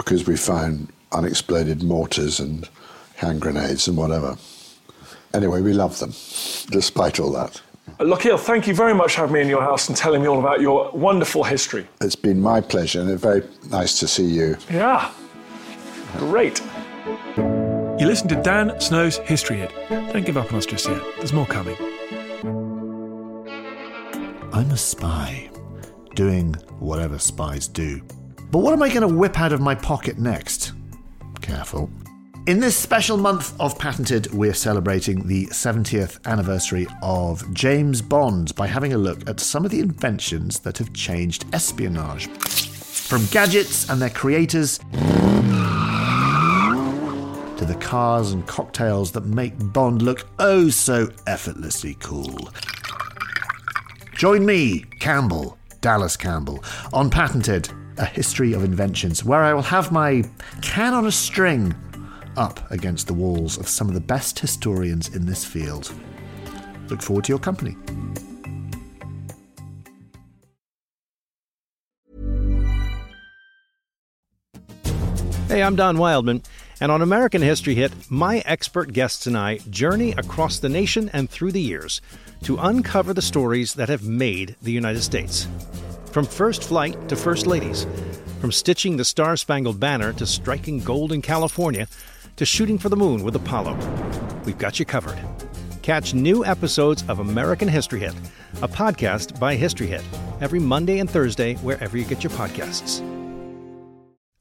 because 0.00 0.26
we 0.26 0.34
found 0.34 0.90
unexploded 1.12 1.82
mortars 1.82 2.40
and 2.40 2.68
hand 3.16 3.40
grenades 3.40 3.86
and 3.86 3.98
whatever. 3.98 4.36
Anyway, 5.34 5.60
we 5.60 5.74
love 5.74 5.98
them, 5.98 6.10
despite 6.70 7.20
all 7.20 7.30
that. 7.30 7.60
Lochiel, 7.98 8.38
thank 8.38 8.66
you 8.66 8.74
very 8.74 8.94
much 8.94 9.14
for 9.14 9.20
having 9.20 9.34
me 9.34 9.40
in 9.42 9.48
your 9.48 9.60
house 9.60 9.88
and 9.88 9.96
telling 9.96 10.22
me 10.22 10.28
all 10.28 10.38
about 10.38 10.62
your 10.62 10.90
wonderful 10.92 11.44
history. 11.44 11.86
It's 12.00 12.16
been 12.16 12.40
my 12.40 12.62
pleasure 12.62 13.00
and 13.02 13.10
it's 13.10 13.20
very 13.20 13.42
nice 13.68 13.98
to 14.00 14.08
see 14.08 14.24
you. 14.24 14.56
Yeah. 14.70 15.12
Great. 16.16 16.62
You 17.36 18.06
listen 18.06 18.28
to 18.28 18.40
Dan 18.42 18.80
Snow's 18.80 19.18
History 19.18 19.58
Hit. 19.58 19.72
Don't 19.90 20.24
give 20.24 20.38
up 20.38 20.50
on 20.50 20.58
us 20.58 20.66
just 20.66 20.88
yet. 20.88 21.02
There's 21.18 21.34
more 21.34 21.46
coming. 21.46 21.76
I'm 24.52 24.70
a 24.70 24.76
spy, 24.78 25.50
doing 26.14 26.54
whatever 26.78 27.18
spies 27.18 27.68
do. 27.68 28.00
But 28.50 28.58
what 28.58 28.72
am 28.72 28.82
I 28.82 28.88
going 28.88 29.02
to 29.02 29.08
whip 29.08 29.38
out 29.38 29.52
of 29.52 29.60
my 29.60 29.76
pocket 29.76 30.18
next? 30.18 30.72
Careful. 31.40 31.88
In 32.46 32.58
this 32.58 32.76
special 32.76 33.16
month 33.16 33.54
of 33.60 33.78
Patented, 33.78 34.32
we're 34.32 34.54
celebrating 34.54 35.28
the 35.28 35.46
70th 35.46 36.18
anniversary 36.26 36.88
of 37.00 37.52
James 37.54 38.02
Bond 38.02 38.52
by 38.56 38.66
having 38.66 38.92
a 38.92 38.98
look 38.98 39.28
at 39.28 39.38
some 39.38 39.64
of 39.64 39.70
the 39.70 39.78
inventions 39.78 40.58
that 40.60 40.78
have 40.78 40.92
changed 40.92 41.44
espionage. 41.52 42.26
From 42.28 43.24
gadgets 43.26 43.88
and 43.88 44.02
their 44.02 44.10
creators 44.10 44.78
to 47.58 47.66
the 47.66 47.76
cars 47.78 48.32
and 48.32 48.46
cocktails 48.48 49.12
that 49.12 49.26
make 49.26 49.52
Bond 49.72 50.02
look 50.02 50.26
oh 50.40 50.70
so 50.70 51.08
effortlessly 51.26 51.96
cool. 52.00 52.48
Join 54.14 54.44
me, 54.44 54.80
Campbell, 54.98 55.56
Dallas 55.80 56.16
Campbell, 56.16 56.64
on 56.92 57.10
Patented, 57.10 57.70
a 58.00 58.06
history 58.06 58.54
of 58.54 58.64
inventions, 58.64 59.24
where 59.24 59.44
I 59.44 59.52
will 59.52 59.62
have 59.62 59.92
my 59.92 60.24
can 60.62 60.94
on 60.94 61.06
a 61.06 61.12
string 61.12 61.74
up 62.36 62.68
against 62.70 63.06
the 63.06 63.14
walls 63.14 63.58
of 63.58 63.68
some 63.68 63.88
of 63.88 63.94
the 63.94 64.00
best 64.00 64.38
historians 64.38 65.14
in 65.14 65.26
this 65.26 65.44
field. 65.44 65.92
Look 66.88 67.02
forward 67.02 67.26
to 67.26 67.32
your 67.32 67.38
company. 67.38 67.76
Hey, 75.48 75.62
I'm 75.62 75.76
Don 75.76 75.98
Wildman, 75.98 76.42
and 76.80 76.90
on 76.90 77.02
American 77.02 77.42
History 77.42 77.74
Hit, 77.74 77.92
my 78.08 78.38
expert 78.46 78.92
guests 78.92 79.26
and 79.26 79.36
I 79.36 79.58
journey 79.68 80.12
across 80.12 80.58
the 80.58 80.68
nation 80.68 81.10
and 81.12 81.28
through 81.28 81.52
the 81.52 81.60
years 81.60 82.00
to 82.44 82.56
uncover 82.56 83.12
the 83.12 83.20
stories 83.20 83.74
that 83.74 83.88
have 83.88 84.04
made 84.04 84.56
the 84.62 84.72
United 84.72 85.02
States. 85.02 85.48
From 86.10 86.26
first 86.26 86.64
flight 86.64 87.08
to 87.08 87.14
first 87.14 87.46
ladies, 87.46 87.86
from 88.40 88.50
stitching 88.50 88.96
the 88.96 89.04
Star 89.04 89.36
Spangled 89.36 89.78
Banner 89.78 90.12
to 90.14 90.26
striking 90.26 90.80
gold 90.80 91.12
in 91.12 91.22
California 91.22 91.86
to 92.34 92.44
shooting 92.44 92.78
for 92.78 92.88
the 92.88 92.96
moon 92.96 93.22
with 93.22 93.36
Apollo. 93.36 93.78
We've 94.44 94.58
got 94.58 94.80
you 94.80 94.84
covered. 94.84 95.18
Catch 95.82 96.12
new 96.12 96.44
episodes 96.44 97.04
of 97.08 97.20
American 97.20 97.68
History 97.68 98.00
Hit, 98.00 98.14
a 98.60 98.66
podcast 98.66 99.38
by 99.38 99.54
History 99.54 99.86
Hit, 99.86 100.02
every 100.40 100.58
Monday 100.58 100.98
and 100.98 101.08
Thursday, 101.08 101.54
wherever 101.56 101.96
you 101.96 102.04
get 102.04 102.24
your 102.24 102.32
podcasts. 102.32 103.02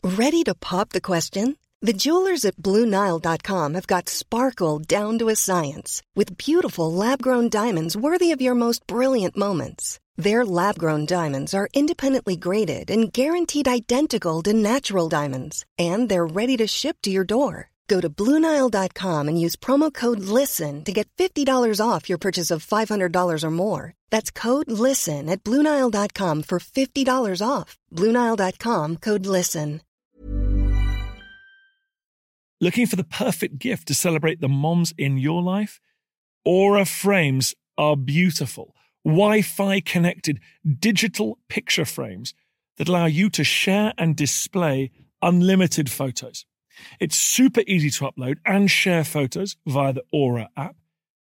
Ready 0.03 0.43
to 0.45 0.55
pop 0.55 0.89
the 0.89 1.01
question? 1.01 1.55
The 1.81 1.93
jewelers 1.93 2.45
at 2.45 2.57
BlueNile.com 2.57 3.75
have 3.75 3.88
got 3.88 4.09
sparkle 4.09 4.79
down 4.79 5.19
to 5.19 5.29
a 5.29 5.35
science 5.35 6.01
with 6.15 6.35
beautiful 6.35 6.91
lab 6.91 7.21
grown 7.21 7.47
diamonds 7.47 7.95
worthy 7.95 8.31
of 8.31 8.41
your 8.41 8.55
most 8.55 8.88
brilliant 8.88 9.38
moments. 9.38 9.99
Their 10.19 10.43
lab 10.43 10.77
grown 10.77 11.05
diamonds 11.05 11.53
are 11.53 11.69
independently 11.73 12.35
graded 12.35 12.91
and 12.91 13.13
guaranteed 13.13 13.69
identical 13.69 14.41
to 14.43 14.51
natural 14.51 15.07
diamonds, 15.07 15.65
and 15.77 16.09
they're 16.09 16.25
ready 16.25 16.57
to 16.57 16.67
ship 16.67 16.97
to 17.03 17.09
your 17.09 17.23
door. 17.23 17.69
Go 17.88 18.01
to 18.01 18.09
Bluenile.com 18.09 19.27
and 19.29 19.39
use 19.39 19.55
promo 19.55 19.93
code 19.93 20.19
LISTEN 20.19 20.83
to 20.83 20.91
get 20.91 21.07
$50 21.17 21.79
off 21.81 22.09
your 22.09 22.17
purchase 22.17 22.51
of 22.51 22.67
$500 22.67 23.43
or 23.43 23.51
more. 23.51 23.93
That's 24.09 24.29
code 24.29 24.69
LISTEN 24.69 25.29
at 25.29 25.43
Bluenile.com 25.43 26.43
for 26.43 26.59
$50 26.59 27.41
off. 27.41 27.77
Bluenile.com 27.95 28.97
code 28.97 29.25
LISTEN. 29.25 29.81
Looking 32.59 32.88
for 32.88 32.97
the 32.97 33.05
perfect 33.05 33.57
gift 33.57 33.88
to 33.88 33.93
celebrate 33.93 34.41
the 34.41 34.49
moms 34.49 34.93
in 34.97 35.17
your 35.17 35.41
life? 35.41 35.79
Aura 36.43 36.83
frames 36.83 37.55
are 37.77 37.95
beautiful, 37.95 38.75
Wi 39.09 39.41
Fi 39.41 39.79
connected 39.79 40.39
digital 40.79 41.39
picture 41.49 41.85
frames 41.85 42.33
that 42.77 42.87
allow 42.87 43.05
you 43.05 43.29
to 43.31 43.43
share 43.43 43.93
and 43.97 44.15
display 44.15 44.91
unlimited 45.21 45.89
photos. 45.89 46.45
It's 46.99 47.15
super 47.15 47.61
easy 47.67 47.89
to 47.89 48.05
upload 48.05 48.37
and 48.45 48.69
share 48.69 49.03
photos 49.03 49.57
via 49.65 49.93
the 49.93 50.03
Aura 50.13 50.49
app. 50.55 50.75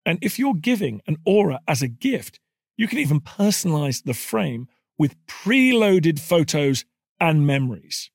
And 0.06 0.20
if 0.22 0.38
you're 0.40 0.56
giving 0.56 1.02
an 1.08 1.18
Aura 1.26 1.60
as 1.68 1.82
a 1.82 1.88
gift, 1.88 2.40
you 2.76 2.88
can 2.88 3.00
even 3.00 3.22
personalize 3.22 4.04
the 4.04 4.14
frame 4.14 4.68
with 4.98 5.16
preloaded 5.28 6.20
photos 6.20 6.86
and 7.20 7.48
memories. 7.48 8.10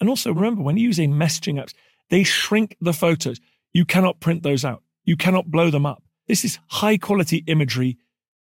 And 0.00 0.08
also 0.08 0.32
remember, 0.32 0.62
when 0.62 0.76
using 0.76 1.12
messaging 1.12 1.62
apps, 1.62 1.74
they 2.08 2.22
shrink 2.22 2.76
the 2.80 2.92
photos. 2.92 3.40
You 3.74 3.84
cannot 3.84 4.20
print 4.20 4.42
those 4.42 4.64
out. 4.64 4.82
You 5.04 5.16
cannot 5.16 5.50
blow 5.50 5.70
them 5.70 5.84
up. 5.84 6.02
This 6.28 6.44
is 6.44 6.58
high 6.68 6.96
quality 6.96 7.44
imagery 7.46 7.98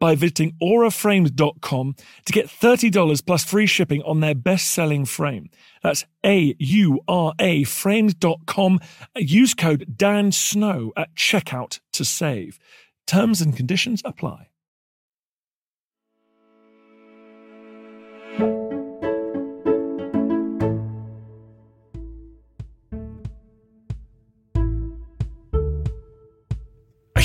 by 0.00 0.16
visiting 0.16 0.56
auraframes.com 0.60 1.94
to 2.24 2.32
get 2.32 2.48
$30 2.48 3.24
plus 3.24 3.44
free 3.44 3.66
shipping 3.66 4.02
on 4.02 4.18
their 4.18 4.34
best 4.34 4.72
selling 4.72 5.04
frame. 5.04 5.50
That's 5.82 6.04
A 6.26 6.56
U 6.58 7.00
R 7.06 7.34
A 7.38 7.62
frames.com. 7.62 8.80
Use 9.16 9.54
code 9.54 9.94
Dan 9.96 10.32
Snow 10.32 10.92
at 10.96 11.14
checkout 11.14 11.78
to 11.92 12.04
save. 12.04 12.58
Terms 13.06 13.40
and 13.40 13.56
conditions 13.56 14.02
apply. 14.04 14.49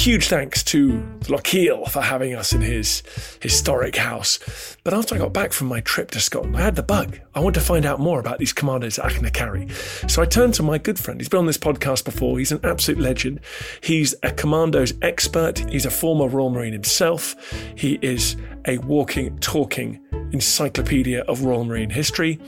Huge 0.05 0.27
thanks 0.27 0.62
to 0.62 1.01
Lochiel 1.21 1.89
for 1.89 2.00
having 2.00 2.35
us 2.35 2.53
in 2.53 2.62
his 2.62 3.01
historic 3.41 3.95
house. 3.95 4.77
But 4.83 4.93
after 4.93 5.15
I 5.15 5.17
got 5.17 5.33
back 5.33 5.51
from 5.51 5.65
my 5.65 5.79
trip 5.79 6.12
to 6.12 6.19
Scotland, 6.19 6.55
I 6.55 6.62
had 6.62 6.75
the 6.75 6.83
bug. 6.83 7.19
I 7.33 7.39
want 7.39 7.55
to 7.55 7.59
find 7.59 7.88
out 7.88 8.00
more 8.00 8.19
about 8.19 8.38
these 8.38 8.53
commandos 8.53 9.00
at 9.00 9.09
Achnacarry. 9.09 9.67
So 10.07 10.21
I 10.21 10.25
turned 10.25 10.53
to 10.55 10.63
my 10.63 10.77
good 10.77 11.00
friend. 11.00 11.19
He's 11.19 11.27
been 11.27 11.39
on 11.39 11.47
this 11.47 11.57
podcast 11.57 12.05
before. 12.05 12.38
He's 12.38 12.51
an 12.51 12.59
absolute 12.63 13.01
legend. 13.01 13.39
He's 13.81 14.13
a 14.21 14.31
commandos 14.31 14.93
expert. 15.01 15.67
He's 15.71 15.88
a 15.88 15.89
former 15.89 16.27
Royal 16.27 16.51
Marine 16.51 16.74
himself. 16.74 17.35
He 17.75 17.97
is 18.03 18.38
a 18.67 18.77
walking, 18.77 19.39
talking 19.39 20.00
encyclopedia 20.31 21.21
of 21.21 21.45
Royal 21.45 21.65
Marine 21.65 21.89
history. 21.89 22.39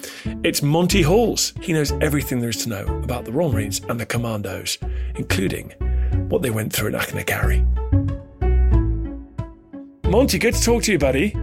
It's 0.44 0.62
Monty 0.62 1.02
Halls. 1.02 1.54
He 1.60 1.74
knows 1.74 1.92
everything 2.02 2.40
there 2.40 2.50
is 2.50 2.64
to 2.66 2.70
know 2.70 2.86
about 3.04 3.26
the 3.26 3.32
Royal 3.32 3.52
Marines 3.52 3.82
and 3.90 4.00
the 4.00 4.06
commandos, 4.06 4.78
including 5.16 5.74
what 6.30 6.42
they 6.42 6.50
went 6.50 6.74
through 6.74 6.96
at 6.96 7.02
Achnacarry. 7.02 7.66
Monty, 10.06 10.40
good 10.40 10.54
to 10.54 10.62
talk 10.62 10.84
to 10.84 10.92
you, 10.92 11.00
buddy. 11.00 11.36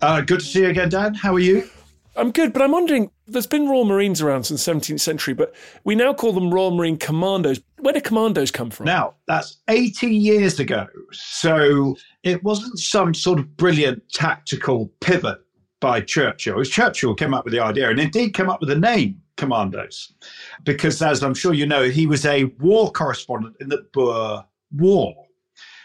Uh, 0.00 0.20
good 0.20 0.40
to 0.40 0.46
see 0.46 0.60
you 0.60 0.68
again, 0.68 0.88
Dan. 0.88 1.14
How 1.14 1.34
are 1.34 1.40
you? 1.40 1.68
I'm 2.16 2.32
good, 2.32 2.52
but 2.52 2.62
I'm 2.62 2.72
wondering 2.72 3.10
there's 3.28 3.46
been 3.46 3.68
Royal 3.68 3.84
Marines 3.84 4.20
around 4.20 4.44
since 4.44 4.64
the 4.64 4.72
17th 4.72 5.00
century, 5.00 5.34
but 5.34 5.54
we 5.84 5.94
now 5.94 6.12
call 6.12 6.32
them 6.32 6.52
Royal 6.52 6.72
Marine 6.72 6.96
Commandos. 6.96 7.60
Where 7.78 7.94
do 7.94 8.00
commandos 8.00 8.50
come 8.50 8.70
from? 8.70 8.86
Now, 8.86 9.14
that's 9.28 9.58
80 9.68 10.08
years 10.08 10.58
ago. 10.58 10.88
So 11.12 11.96
it 12.24 12.42
wasn't 12.42 12.78
some 12.80 13.14
sort 13.14 13.38
of 13.38 13.56
brilliant 13.56 14.02
tactical 14.12 14.90
pivot 15.00 15.38
by 15.80 16.00
Churchill. 16.00 16.54
It 16.54 16.58
was 16.58 16.70
Churchill 16.70 17.14
came 17.14 17.34
up 17.34 17.44
with 17.44 17.54
the 17.54 17.60
idea 17.60 17.88
and 17.88 18.00
indeed 18.00 18.34
came 18.34 18.50
up 18.50 18.60
with 18.60 18.68
the 18.68 18.78
name 18.78 19.20
commandos. 19.38 20.12
Because, 20.64 21.00
as 21.00 21.22
I'm 21.22 21.32
sure 21.32 21.54
you 21.54 21.64
know, 21.64 21.84
he 21.84 22.06
was 22.06 22.26
a 22.26 22.44
war 22.60 22.92
correspondent 22.92 23.56
in 23.60 23.70
the 23.70 23.86
Boer 23.94 24.44
War. 24.76 25.14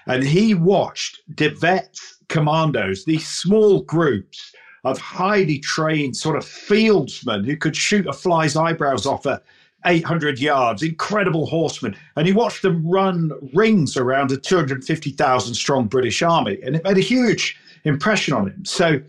And 0.06 0.22
he 0.24 0.54
watched 0.54 1.22
De 1.36 1.56
Wet's 1.62 2.18
commandos, 2.28 3.06
these 3.06 3.26
small 3.26 3.84
groups 3.84 4.54
of 4.84 4.98
highly 4.98 5.60
trained 5.60 6.18
sort 6.18 6.36
of 6.36 6.44
fieldsmen 6.44 7.46
who 7.46 7.56
could 7.56 7.76
shoot 7.76 8.06
a 8.06 8.12
fly's 8.12 8.58
eyebrows 8.58 9.06
off 9.06 9.26
at 9.26 9.44
800 9.86 10.40
yards, 10.40 10.84
incredible 10.84 11.46
horsemen. 11.46 11.96
And 12.18 12.28
he 12.28 12.34
watched 12.34 12.64
them 12.64 12.86
run 12.86 13.32
rings 13.54 13.96
around 13.96 14.32
a 14.32 14.38
250,000 14.38 15.54
strong 15.54 15.88
British 15.88 16.22
army. 16.22 16.60
And 16.64 16.76
it 16.76 16.84
made 16.84 16.98
a 16.98 17.02
huge 17.02 17.58
impression 17.86 18.34
on 18.34 18.48
him. 18.48 18.66
So 18.66 19.00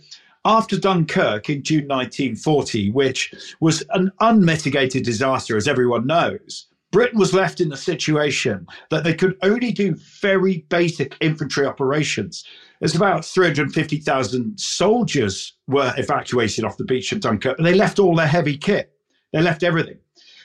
after 0.44 0.78
Dunkirk 0.78 1.48
in 1.48 1.62
June 1.62 1.88
1940, 1.88 2.90
which 2.90 3.34
was 3.60 3.82
an 3.90 4.12
unmitigated 4.20 5.04
disaster, 5.04 5.56
as 5.56 5.66
everyone 5.66 6.06
knows, 6.06 6.66
Britain 6.92 7.18
was 7.18 7.34
left 7.34 7.60
in 7.60 7.70
the 7.70 7.76
situation 7.76 8.66
that 8.90 9.02
they 9.02 9.14
could 9.14 9.36
only 9.42 9.72
do 9.72 9.96
very 10.20 10.58
basic 10.68 11.16
infantry 11.20 11.66
operations. 11.66 12.44
There's 12.78 12.94
about 12.94 13.24
350,000 13.24 14.60
soldiers 14.60 15.54
were 15.66 15.92
evacuated 15.96 16.64
off 16.64 16.76
the 16.76 16.84
beach 16.84 17.10
of 17.10 17.20
Dunkirk, 17.20 17.58
and 17.58 17.66
they 17.66 17.74
left 17.74 17.98
all 17.98 18.14
their 18.14 18.26
heavy 18.26 18.56
kit. 18.56 18.92
They 19.32 19.40
left 19.40 19.64
everything. 19.64 19.98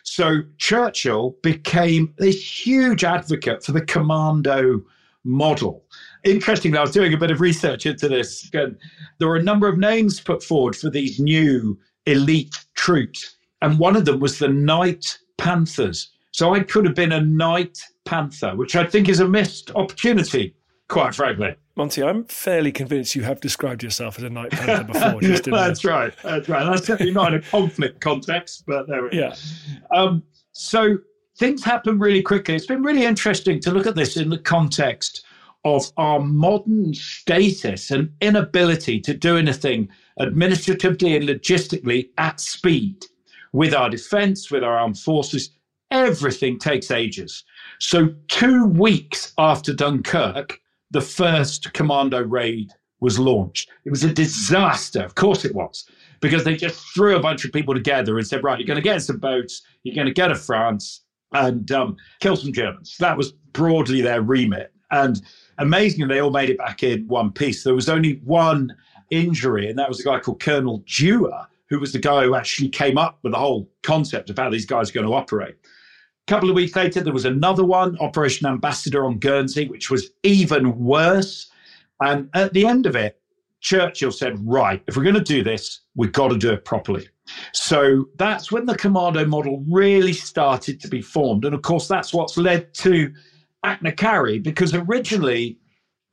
So 0.04 0.42
Churchill 0.58 1.36
became 1.44 2.16
this 2.18 2.66
huge 2.66 3.04
advocate 3.04 3.64
for 3.64 3.74
the 3.74 3.86
commando 3.86 4.82
model. 5.24 5.84
Interestingly, 6.24 6.78
I 6.78 6.82
was 6.82 6.92
doing 6.92 7.14
a 7.14 7.18
bit 7.18 7.32
of 7.32 7.42
research 7.42 7.86
into 7.86 8.10
this. 8.10 8.50
And 8.54 8.78
there 9.20 9.28
were 9.28 9.38
a 9.38 9.44
number 9.44 9.68
of 9.68 9.78
names 9.78 10.20
put 10.20 10.44
forward 10.44 10.76
for 10.76 10.90
these 10.90 11.20
new 11.20 11.78
elite 12.06 12.56
troops, 12.76 13.36
and 13.62 13.80
one 13.80 13.96
of 13.96 14.06
them 14.06 14.20
was 14.20 14.40
the 14.40 14.48
Night 14.48 15.18
Panthers. 15.38 16.12
So 16.32 16.54
I 16.54 16.62
could 16.62 16.86
have 16.86 16.96
been 16.96 17.12
a 17.12 17.22
Night 17.22 17.78
Panther, 18.06 18.56
which 18.56 18.76
I 18.76 18.86
think 18.86 19.10
is 19.10 19.20
a 19.20 19.28
missed 19.28 19.72
opportunity, 19.76 20.56
quite 20.88 21.16
frankly. 21.16 21.56
Monty, 21.76 22.04
I'm 22.04 22.26
fairly 22.26 22.72
convinced 22.72 23.16
you 23.16 23.24
have 23.24 23.40
described 23.40 23.84
yourself 23.84 24.18
as 24.18 24.24
a 24.24 24.30
Night 24.30 24.52
Panther 24.52 24.84
before. 24.84 25.22
That's 25.52 25.86
right. 25.86 26.14
That's 26.24 26.50
right. 26.50 26.66
That's 26.66 26.86
certainly 26.86 27.14
not 27.14 27.34
in 27.34 27.40
a 27.40 27.42
conflict 27.42 28.02
context, 28.02 28.64
but 28.68 28.88
there 28.88 29.04
we 29.04 29.10
go. 29.12 29.18
Yeah. 29.18 29.36
Um, 29.92 30.24
so 30.52 30.98
things 31.38 31.64
happen 31.64 31.98
really 31.98 32.22
quickly. 32.22 32.56
It's 32.56 32.66
been 32.66 32.84
really 32.84 33.06
interesting 33.06 33.60
to 33.62 33.72
look 33.72 33.88
at 33.88 33.96
this 33.96 34.18
in 34.18 34.30
the 34.30 34.38
context 34.38 35.26
of 35.66 35.92
our 35.98 36.20
modern 36.20 36.94
status 36.94 37.92
and 37.92 38.12
inability 38.22 39.00
to 39.02 39.14
do 39.14 39.38
anything 39.38 39.90
administratively 40.20 41.16
and 41.16 41.28
logistically 41.28 42.10
at 42.18 42.40
speed 42.40 43.06
with 43.52 43.74
our 43.74 43.90
defense, 43.90 44.52
with 44.52 44.64
our 44.64 44.78
armed 44.78 45.00
forces. 45.00 45.52
Everything 45.92 46.60
takes 46.60 46.92
ages. 46.92 47.44
So, 47.80 48.14
two 48.28 48.66
weeks 48.66 49.34
after 49.38 49.74
Dunkirk, 49.74 50.60
the 50.92 51.02
first 51.02 51.74
commando 51.74 52.22
raid 52.22 52.72
was 53.00 53.18
launched. 53.18 53.70
It 53.86 53.90
was 53.90 54.04
a 54.04 54.14
disaster. 54.14 55.02
Of 55.02 55.16
course 55.16 55.46
it 55.46 55.56
was, 55.56 55.86
because 56.20 56.44
they 56.44 56.56
just 56.56 56.80
threw 56.94 57.16
a 57.16 57.22
bunch 57.22 57.44
of 57.44 57.52
people 57.52 57.74
together 57.74 58.18
and 58.18 58.28
said, 58.28 58.44
right, 58.44 58.60
you're 58.60 58.68
going 58.68 58.76
to 58.76 58.84
get 58.84 59.02
some 59.02 59.18
boats, 59.18 59.62
you're 59.84 59.96
going 59.96 60.08
to 60.08 60.14
go 60.14 60.28
to 60.28 60.36
France 60.36 61.02
and 61.34 61.72
um, 61.72 61.98
kill 62.20 62.36
some 62.36 62.54
Germans. 62.54 62.96
That 63.00 63.18
was 63.18 63.32
broadly 63.54 64.02
their 64.02 64.22
remit. 64.22 64.74
And 64.92 65.22
amazingly, 65.58 66.08
they 66.08 66.22
all 66.22 66.32
made 66.32 66.50
it 66.50 66.58
back 66.58 66.84
in 66.84 67.08
one 67.08 67.32
piece. 67.32 67.64
There 67.64 67.76
was 67.76 67.90
only 67.90 68.22
one 68.24 68.76
injury, 69.10 69.70
and 69.70 69.78
that 69.78 69.90
was 69.90 70.00
a 70.00 70.04
guy 70.04 70.20
called 70.20 70.40
Colonel 70.40 70.84
Dewar, 70.86 71.48
who 71.70 71.80
was 71.80 71.92
the 71.92 72.00
guy 72.00 72.24
who 72.24 72.36
actually 72.36 72.70
came 72.70 72.98
up 72.98 73.20
with 73.24 73.34
the 73.34 73.40
whole 73.40 73.70
concept 73.84 74.30
of 74.30 74.38
how 74.38 74.50
these 74.50 74.66
guys 74.66 74.90
are 74.90 74.94
going 74.94 75.06
to 75.06 75.14
operate. 75.14 75.56
A 76.28 76.32
couple 76.32 76.50
of 76.50 76.56
weeks 76.56 76.76
later, 76.76 77.02
there 77.02 77.14
was 77.14 77.26
another 77.26 77.66
one, 77.66 77.98
Operation 78.00 78.48
Ambassador 78.48 79.06
on 79.06 79.18
Guernsey, 79.18 79.68
which 79.68 79.90
was 79.90 80.10
even 80.24 80.78
worse. 80.80 81.52
And 82.02 82.30
at 82.34 82.54
the 82.54 82.66
end 82.66 82.86
of 82.86 82.96
it, 82.96 83.20
Churchill 83.62 84.12
said, 84.12 84.38
right, 84.48 84.82
if 84.88 84.96
we're 84.96 85.04
going 85.04 85.16
to 85.16 85.22
do 85.22 85.44
this, 85.44 85.82
we've 85.96 86.12
got 86.12 86.30
to 86.30 86.38
do 86.38 86.52
it 86.52 86.66
properly. 86.66 87.10
So 87.54 88.06
that's 88.16 88.52
when 88.52 88.66
the 88.66 88.76
commando 88.76 89.26
model 89.26 89.64
really 89.68 90.14
started 90.14 90.80
to 90.82 90.88
be 90.88 91.02
formed. 91.02 91.46
And 91.46 91.54
of 91.54 91.62
course, 91.62 91.88
that's 91.88 92.14
what's 92.14 92.38
led 92.38 92.74
to 92.76 93.12
Achnacarry, 93.66 94.42
because 94.42 94.74
originally 94.74 95.58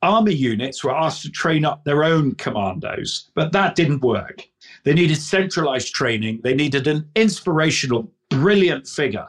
army 0.01 0.33
units 0.33 0.83
were 0.83 0.95
asked 0.95 1.21
to 1.23 1.29
train 1.31 1.65
up 1.65 1.83
their 1.83 2.03
own 2.03 2.35
commandos, 2.35 3.29
but 3.35 3.51
that 3.51 3.75
didn't 3.75 4.03
work. 4.03 4.47
They 4.83 4.93
needed 4.93 5.17
centralized 5.17 5.93
training, 5.93 6.41
they 6.43 6.53
needed 6.53 6.87
an 6.87 7.09
inspirational, 7.15 8.11
brilliant 8.29 8.87
figure 8.87 9.27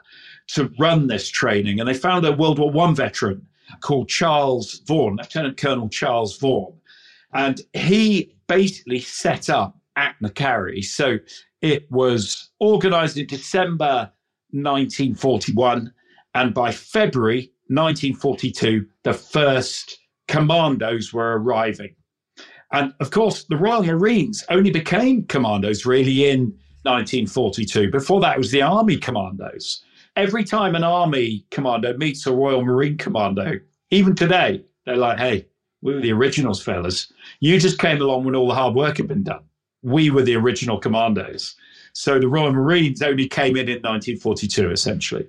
to 0.48 0.72
run 0.78 1.06
this 1.06 1.28
training. 1.28 1.78
And 1.78 1.88
they 1.88 1.94
found 1.94 2.24
a 2.24 2.32
World 2.32 2.58
War 2.58 2.88
I 2.88 2.92
veteran 2.92 3.46
called 3.80 4.08
Charles 4.08 4.80
Vaughan, 4.86 5.16
Lieutenant 5.16 5.56
Colonel 5.56 5.88
Charles 5.88 6.38
Vaughan. 6.38 6.74
And 7.34 7.60
he 7.74 8.34
basically 8.46 9.00
set 9.00 9.50
up 9.50 9.78
Achnacarry. 9.96 10.84
So 10.84 11.18
it 11.60 11.90
was 11.90 12.50
organized 12.60 13.18
in 13.18 13.26
December 13.26 14.10
1941. 14.52 15.92
And 16.34 16.54
by 16.54 16.72
February 16.72 17.52
1942, 17.68 18.86
the 19.04 19.12
first 19.12 19.98
commandos 20.26 21.12
were 21.12 21.38
arriving. 21.38 21.94
And 22.72 22.92
of 23.00 23.10
course, 23.10 23.44
the 23.44 23.56
Royal 23.56 23.82
Marines 23.82 24.44
only 24.50 24.70
became 24.70 25.24
commandos 25.24 25.86
really 25.86 26.28
in 26.28 26.54
1942. 26.82 27.90
Before 27.90 28.20
that, 28.20 28.36
it 28.36 28.38
was 28.38 28.50
the 28.50 28.62
Army 28.62 28.96
commandos. 28.96 29.82
Every 30.16 30.44
time 30.44 30.74
an 30.74 30.84
Army 30.84 31.44
commando 31.50 31.96
meets 31.96 32.26
a 32.26 32.32
Royal 32.32 32.64
Marine 32.64 32.98
commando, 32.98 33.60
even 33.90 34.14
today, 34.14 34.64
they're 34.84 34.96
like, 34.96 35.18
hey, 35.18 35.46
we 35.80 35.94
were 35.94 36.00
the 36.00 36.12
originals, 36.12 36.62
fellas. 36.62 37.12
You 37.40 37.58
just 37.58 37.78
came 37.78 38.00
along 38.00 38.24
when 38.24 38.34
all 38.34 38.48
the 38.48 38.54
hard 38.54 38.74
work 38.74 38.96
had 38.96 39.08
been 39.08 39.22
done. 39.22 39.44
We 39.82 40.10
were 40.10 40.22
the 40.22 40.36
original 40.36 40.78
commandos. 40.78 41.54
So 41.92 42.18
the 42.18 42.28
Royal 42.28 42.52
Marines 42.52 43.00
only 43.00 43.28
came 43.28 43.56
in 43.56 43.68
in 43.68 43.82
1942, 43.82 44.70
essentially. 44.70 45.28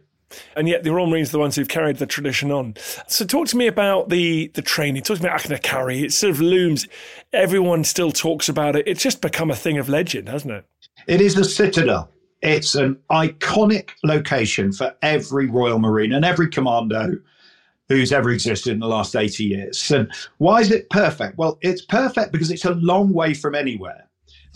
And 0.55 0.67
yet 0.67 0.83
the 0.83 0.91
Royal 0.91 1.07
Marines 1.07 1.29
are 1.29 1.33
the 1.33 1.39
ones 1.39 1.55
who've 1.55 1.67
carried 1.67 1.97
the 1.97 2.05
tradition 2.05 2.51
on. 2.51 2.75
So 3.07 3.25
talk 3.25 3.47
to 3.49 3.57
me 3.57 3.67
about 3.67 4.09
the 4.09 4.47
the 4.53 4.61
training. 4.61 5.03
Talk 5.03 5.17
to 5.17 5.23
me 5.23 5.29
about 5.29 5.41
Achnacarry. 5.41 6.03
It 6.03 6.13
sort 6.13 6.31
of 6.31 6.41
looms. 6.41 6.87
Everyone 7.33 7.83
still 7.83 8.11
talks 8.11 8.49
about 8.49 8.75
it. 8.75 8.87
It's 8.87 9.01
just 9.01 9.21
become 9.21 9.49
a 9.51 9.55
thing 9.55 9.77
of 9.77 9.89
legend, 9.89 10.29
hasn't 10.29 10.53
it? 10.53 10.65
It 11.07 11.21
is 11.21 11.37
a 11.37 11.43
citadel. 11.43 12.09
It's 12.41 12.75
an 12.75 12.97
iconic 13.11 13.89
location 14.03 14.71
for 14.71 14.95
every 15.01 15.47
Royal 15.47 15.79
Marine 15.79 16.13
and 16.13 16.23
every 16.23 16.49
commando 16.49 17.17
who's 17.89 18.13
ever 18.13 18.29
existed 18.29 18.71
in 18.71 18.79
the 18.79 18.87
last 18.87 19.15
80 19.15 19.43
years. 19.43 19.91
And 19.91 20.11
why 20.37 20.61
is 20.61 20.71
it 20.71 20.89
perfect? 20.89 21.37
Well, 21.37 21.57
it's 21.61 21.81
perfect 21.81 22.31
because 22.31 22.51
it's 22.51 22.65
a 22.65 22.75
long 22.75 23.11
way 23.11 23.33
from 23.33 23.55
anywhere. 23.55 24.07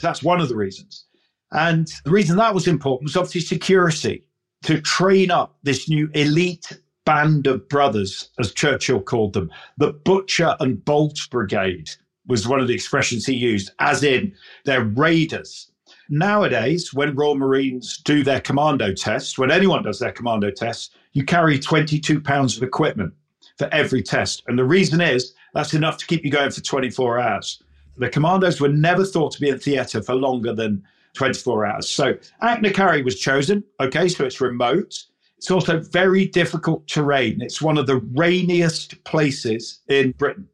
That's 0.02 0.24
one 0.24 0.40
of 0.40 0.50
the 0.50 0.56
reasons. 0.56 1.06
And 1.52 1.92
the 2.06 2.12
reason 2.12 2.38
that 2.38 2.54
was 2.54 2.68
important 2.68 3.06
was 3.06 3.18
obviously 3.18 3.42
security 3.42 4.24
to 4.64 4.82
train 4.82 5.32
up 5.32 5.56
this 5.64 5.90
new 5.90 6.10
elite 6.14 6.78
band 7.06 7.48
of 7.48 7.68
brothers, 7.70 8.30
as 8.40 8.54
Churchill 8.54 9.02
called 9.02 9.34
them. 9.34 9.52
The 9.78 9.94
Butcher 9.94 10.56
and 10.60 10.84
Bolt 10.84 11.20
Brigade 11.30 11.90
was 12.28 12.48
one 12.48 12.60
of 12.60 12.68
the 12.68 12.74
expressions 12.74 13.26
he 13.26 13.34
used, 13.34 13.72
as 13.80 14.04
in 14.04 14.34
they're 14.66 14.86
raiders. 14.86 15.70
Nowadays, 16.10 16.94
when 16.94 17.16
Royal 17.16 17.36
Marines 17.36 17.98
do 17.98 18.24
their 18.24 18.40
commando 18.40 18.94
test, 18.94 19.38
when 19.38 19.52
anyone 19.52 19.84
does 19.84 20.00
their 20.00 20.12
commando 20.12 20.52
test, 20.52 20.96
you 21.14 21.24
carry 21.26 21.60
22 21.60 22.22
pounds 22.22 22.58
of 22.58 22.64
equipment 22.64 23.14
for 23.58 23.68
every 23.74 24.02
test. 24.02 24.44
And 24.48 24.58
the 24.58 24.66
reason 24.66 25.02
is 25.02 25.34
that's 25.54 25.74
enough 25.74 25.98
to 25.98 26.06
keep 26.06 26.24
you 26.24 26.32
going 26.32 26.52
for 26.52 26.62
24 26.62 27.20
hours. 27.20 27.62
The 27.98 28.10
commandos 28.10 28.60
were 28.60 28.70
never 28.70 29.06
thought 29.06 29.32
to 29.34 29.42
be 29.42 29.50
in 29.50 29.60
theatre 29.60 30.02
for 30.02 30.16
longer 30.16 30.54
than 30.54 30.84
24 31.14 31.66
hours. 31.66 31.90
So 31.90 32.16
Achnacarry 32.42 33.04
was 33.04 33.20
chosen. 33.20 33.64
Okay, 33.80 34.08
so 34.08 34.26
it's 34.26 34.42
remote. 34.42 35.04
It's 35.38 35.52
also 35.52 35.80
very 35.80 36.26
difficult 36.28 36.88
terrain. 36.88 37.42
It's 37.42 37.62
one 37.62 37.78
of 37.78 37.86
the 37.86 37.98
rainiest 37.98 39.04
places 39.04 39.82
in 39.90 40.12
Britain. 40.12 40.48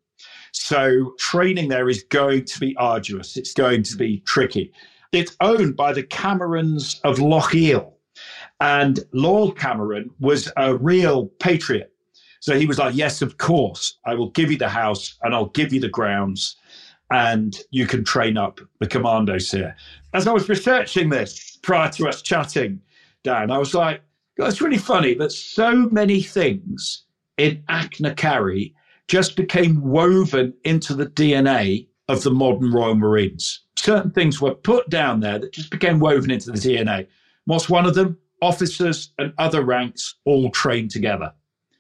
So 0.52 1.14
training 1.20 1.70
there 1.70 1.90
is 1.90 2.04
going 2.04 2.46
to 2.46 2.60
be 2.60 2.76
arduous. 2.78 3.38
It's 3.38 3.54
going 3.54 3.84
to 3.84 3.96
be 3.96 4.22
tricky. 4.22 4.72
It's 5.12 5.36
owned 5.42 5.76
by 5.76 5.94
the 5.94 6.04
Camerons 6.04 7.00
of 7.04 7.20
Loch 7.20 7.52
Lochiel. 7.52 7.94
And 8.60 9.00
Lord 9.14 9.58
Cameron 9.58 10.10
was 10.20 10.52
a 10.58 10.76
real 10.76 11.28
patriot. 11.40 11.94
So 12.42 12.58
he 12.58 12.66
was 12.66 12.80
like, 12.80 12.96
Yes, 12.96 13.22
of 13.22 13.38
course, 13.38 13.98
I 14.06 14.16
will 14.16 14.32
give 14.32 14.52
you 14.52 14.58
the 14.58 14.70
house 14.70 15.18
and 15.22 15.34
I'll 15.34 15.48
give 15.48 15.72
you 15.72 15.80
the 15.80 15.90
grounds 15.90 16.58
and 17.12 17.58
you 17.72 17.88
can 17.88 18.04
train 18.04 18.38
up 18.38 18.60
the 18.80 18.88
commandos 18.88 19.52
here. 19.52 19.76
As 20.14 20.26
I 20.26 20.34
was 20.34 20.50
researching 20.50 21.10
this 21.10 21.58
prior 21.62 21.90
to 21.92 22.08
us 22.08 22.24
chatting, 22.24 22.82
Dan, 23.24 23.52
I 23.52 23.60
was 23.60 23.76
like, 23.76 24.02
it's 24.38 24.62
really 24.62 24.78
funny 24.78 25.14
that 25.16 25.32
so 25.32 25.72
many 25.92 26.22
things 26.24 27.04
in 27.38 27.64
Achnacarry 27.70 28.74
just 29.08 29.36
became 29.36 29.82
woven 29.82 30.54
into 30.64 30.96
the 30.96 31.06
DNA 31.06 31.88
of 32.08 32.24
the 32.24 32.32
modern 32.32 32.72
Royal 32.72 32.96
Marines. 32.96 33.62
Certain 33.76 34.10
things 34.10 34.42
were 34.42 34.56
put 34.56 34.90
down 34.90 35.20
there 35.20 35.38
that 35.38 35.54
just 35.54 35.70
became 35.70 36.00
woven 36.00 36.32
into 36.32 36.52
the 36.52 36.58
DNA. 36.58 37.06
What's 37.46 37.70
one 37.70 37.86
of 37.86 37.94
them? 37.94 38.18
Officers 38.42 39.12
and 39.20 39.34
other 39.38 39.64
ranks 39.64 40.16
all 40.26 40.50
train 40.50 40.88
together. 40.88 41.32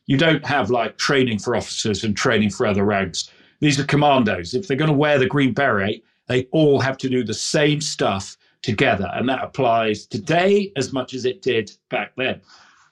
You 0.06 0.18
don't 0.18 0.46
have 0.46 0.70
like 0.70 0.98
training 0.98 1.40
for 1.40 1.56
officers 1.56 2.04
and 2.04 2.16
training 2.16 2.52
for 2.52 2.68
other 2.68 2.84
ranks. 2.84 3.32
These 3.60 3.80
are 3.80 3.86
commandos. 3.86 4.54
If 4.54 4.68
they're 4.68 4.78
going 4.78 4.92
to 4.92 4.98
wear 4.98 5.18
the 5.18 5.26
green 5.26 5.54
beret, 5.54 6.04
they 6.30 6.48
all 6.52 6.80
have 6.80 6.98
to 7.00 7.10
do 7.10 7.24
the 7.24 7.34
same 7.34 7.82
stuff 7.82 8.38
together. 8.62 9.12
And 9.14 9.28
that 9.28 9.44
applies 9.44 10.06
today 10.06 10.72
as 10.78 10.94
much 10.94 11.14
as 11.14 11.26
it 11.26 11.42
did 11.42 11.72
back 11.90 12.14
then. 12.16 12.42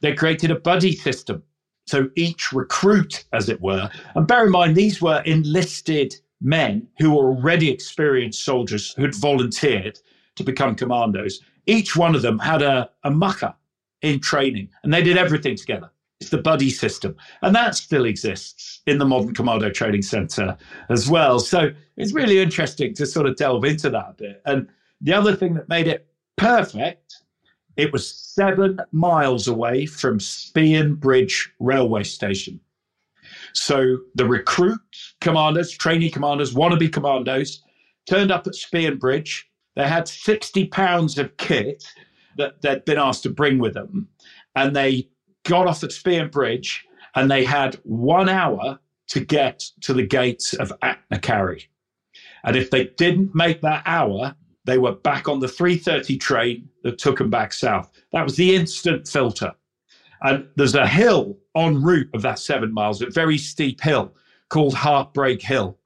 They 0.01 0.13
created 0.13 0.51
a 0.51 0.59
buddy 0.59 0.95
system. 0.95 1.43
So 1.85 2.09
each 2.17 2.51
recruit, 2.51 3.23
as 3.31 3.47
it 3.47 3.61
were, 3.61 3.89
and 4.15 4.27
bear 4.27 4.45
in 4.45 4.51
mind, 4.51 4.75
these 4.75 5.01
were 5.01 5.21
enlisted 5.25 6.15
men 6.41 6.87
who 6.99 7.11
were 7.11 7.29
already 7.29 7.69
experienced 7.69 8.43
soldiers 8.43 8.93
who'd 8.93 9.15
volunteered 9.15 9.97
to 10.35 10.43
become 10.43 10.75
commandos. 10.75 11.39
Each 11.65 11.95
one 11.95 12.15
of 12.15 12.21
them 12.21 12.39
had 12.39 12.61
a, 12.61 12.89
a 13.03 13.11
mucker, 13.11 13.55
in 14.01 14.19
training, 14.19 14.69
and 14.83 14.93
they 14.93 15.01
did 15.01 15.17
everything 15.17 15.55
together. 15.55 15.89
It's 16.19 16.29
the 16.29 16.37
buddy 16.37 16.69
system. 16.69 17.15
And 17.41 17.55
that 17.55 17.75
still 17.75 18.05
exists 18.05 18.66
in 18.87 18.97
the 18.97 19.05
modern 19.05 19.33
Commando 19.33 19.69
Training 19.69 20.01
Center 20.01 20.57
as 20.89 21.09
well. 21.09 21.39
So 21.39 21.71
it's 21.97 22.13
really 22.13 22.39
interesting 22.39 22.93
to 22.95 23.05
sort 23.05 23.27
of 23.27 23.35
delve 23.35 23.65
into 23.65 23.89
that 23.89 24.09
a 24.09 24.13
bit. 24.17 24.41
And 24.45 24.67
the 25.01 25.13
other 25.13 25.35
thing 25.35 25.53
that 25.55 25.69
made 25.69 25.87
it 25.87 26.07
perfect, 26.37 27.17
it 27.75 27.91
was 27.91 28.09
seven 28.09 28.79
miles 28.93 29.47
away 29.47 29.85
from 29.85 30.19
Spean 30.19 30.95
Bridge 30.95 31.51
railway 31.59 32.03
station. 32.03 32.59
So 33.53 33.97
the 34.15 34.25
recruit 34.25 34.79
commanders, 35.19 35.71
trainee 35.71 36.09
commanders, 36.09 36.53
wannabe 36.53 36.91
commandos 36.91 37.61
turned 38.09 38.31
up 38.31 38.47
at 38.47 38.55
Spean 38.55 38.97
Bridge. 38.97 39.49
They 39.75 39.87
had 39.87 40.07
60 40.07 40.67
pounds 40.67 41.17
of 41.17 41.35
kit 41.37 41.83
that 42.37 42.61
they'd 42.61 42.85
been 42.85 42.97
asked 42.97 43.23
to 43.23 43.29
bring 43.29 43.59
with 43.59 43.73
them. 43.73 44.07
And 44.55 44.75
they 44.75 45.09
got 45.43 45.67
off 45.67 45.83
at 45.83 45.91
Spean 45.91 46.29
Bridge 46.29 46.86
and 47.17 47.31
they 47.31 47.43
had 47.43 47.75
one 47.83 48.29
hour 48.29 48.79
to 49.07 49.19
get 49.19 49.59
to 49.81 49.91
the 49.91 50.05
gates 50.05 50.53
of 50.53 50.71
Achnacarry. 50.83 51.63
And 52.43 52.55
if 52.55 52.69
they 52.69 52.85
didn't 52.97 53.33
make 53.33 53.61
that 53.61 53.81
hour, 53.87 54.35
they 54.65 54.77
were 54.77 54.93
back 54.93 55.27
on 55.27 55.39
the 55.39 55.47
3:30 55.47 56.19
train 56.19 56.69
that 56.83 56.99
took 56.99 57.17
them 57.17 57.31
back 57.31 57.53
south. 57.53 57.91
That 58.11 58.23
was 58.23 58.35
the 58.35 58.55
instant 58.55 59.07
filter. 59.07 59.51
And 60.21 60.47
there's 60.57 60.75
a 60.75 60.87
hill 60.87 61.37
en 61.55 61.81
route 61.81 62.09
of 62.13 62.21
that 62.21 62.37
seven 62.37 62.71
miles, 62.71 63.01
a 63.01 63.09
very 63.09 63.39
steep 63.39 63.81
hill 63.81 64.13
called 64.49 64.75
Heartbreak 64.75 65.41
Hill. 65.41 65.77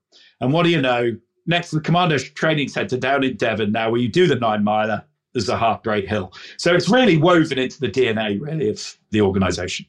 And 0.41 0.51
what 0.51 0.63
do 0.63 0.69
you 0.69 0.81
know? 0.81 1.15
Next 1.45 1.69
to 1.69 1.77
the 1.77 1.81
Commando 1.81 2.17
Training 2.17 2.67
Centre 2.67 2.97
down 2.97 3.23
in 3.23 3.37
Devon, 3.37 3.71
now 3.71 3.89
where 3.89 4.01
you 4.01 4.09
do 4.09 4.27
the 4.27 4.35
nine 4.35 4.63
miler, 4.63 5.03
there's 5.33 5.49
a 5.49 5.57
Heartbreak 5.57 6.07
Hill. 6.07 6.33
So 6.57 6.75
it's 6.75 6.89
really 6.89 7.17
woven 7.17 7.57
into 7.57 7.79
the 7.79 7.89
DNA, 7.89 8.39
really, 8.39 8.69
of 8.69 8.97
the 9.11 9.21
organisation. 9.21 9.85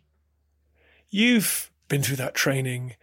You've 1.12 1.70
been 1.88 2.02
through 2.02 2.16
that 2.16 2.34
training. 2.34 2.94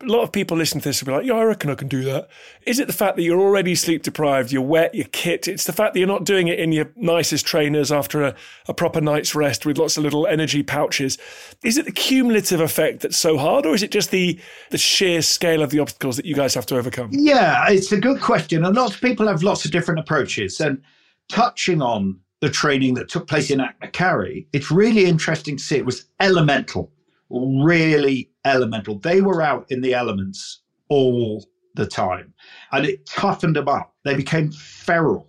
A 0.00 0.06
lot 0.06 0.22
of 0.22 0.30
people 0.30 0.56
listen 0.56 0.80
to 0.80 0.88
this 0.88 1.02
will 1.02 1.06
be 1.06 1.12
like, 1.12 1.26
yeah, 1.26 1.34
I 1.34 1.42
reckon 1.42 1.70
I 1.70 1.74
can 1.74 1.88
do 1.88 2.04
that. 2.04 2.28
Is 2.64 2.78
it 2.78 2.86
the 2.86 2.92
fact 2.92 3.16
that 3.16 3.22
you're 3.22 3.40
already 3.40 3.74
sleep 3.74 4.04
deprived, 4.04 4.52
you're 4.52 4.62
wet, 4.62 4.94
you're 4.94 5.08
kit? 5.08 5.48
It's 5.48 5.64
the 5.64 5.72
fact 5.72 5.92
that 5.92 5.98
you're 5.98 6.06
not 6.06 6.22
doing 6.22 6.46
it 6.46 6.60
in 6.60 6.70
your 6.70 6.92
nicest 6.94 7.44
trainers 7.44 7.90
after 7.90 8.22
a, 8.22 8.36
a 8.68 8.74
proper 8.74 9.00
night's 9.00 9.34
rest 9.34 9.66
with 9.66 9.76
lots 9.76 9.96
of 9.96 10.04
little 10.04 10.24
energy 10.28 10.62
pouches. 10.62 11.18
Is 11.64 11.76
it 11.78 11.84
the 11.84 11.90
cumulative 11.90 12.60
effect 12.60 13.00
that's 13.00 13.18
so 13.18 13.36
hard, 13.38 13.66
or 13.66 13.74
is 13.74 13.82
it 13.82 13.90
just 13.90 14.12
the, 14.12 14.38
the 14.70 14.78
sheer 14.78 15.20
scale 15.20 15.60
of 15.60 15.70
the 15.70 15.80
obstacles 15.80 16.16
that 16.16 16.26
you 16.26 16.36
guys 16.36 16.54
have 16.54 16.66
to 16.66 16.76
overcome? 16.76 17.08
Yeah, 17.10 17.68
it's 17.68 17.90
a 17.90 17.98
good 17.98 18.20
question. 18.20 18.64
And 18.64 18.76
lots 18.76 18.94
of 18.94 19.00
people 19.00 19.26
have 19.26 19.42
lots 19.42 19.64
of 19.64 19.72
different 19.72 19.98
approaches. 19.98 20.60
And 20.60 20.80
touching 21.28 21.82
on 21.82 22.20
the 22.40 22.50
training 22.50 22.94
that 22.94 23.08
took 23.08 23.26
place 23.26 23.50
in 23.50 23.58
Achnacarry, 23.58 24.46
it's 24.52 24.70
really 24.70 25.06
interesting 25.06 25.56
to 25.56 25.62
see 25.62 25.74
it 25.74 25.84
was 25.84 26.04
elemental, 26.20 26.92
really 27.30 28.30
elemental. 28.44 28.98
They 28.98 29.20
were 29.20 29.42
out 29.42 29.66
in 29.70 29.80
the 29.80 29.94
elements 29.94 30.60
all 30.88 31.44
the 31.74 31.86
time 31.86 32.32
and 32.72 32.86
it 32.86 33.06
toughened 33.06 33.56
them 33.56 33.68
up. 33.68 33.94
They 34.04 34.14
became 34.14 34.50
feral 34.52 35.28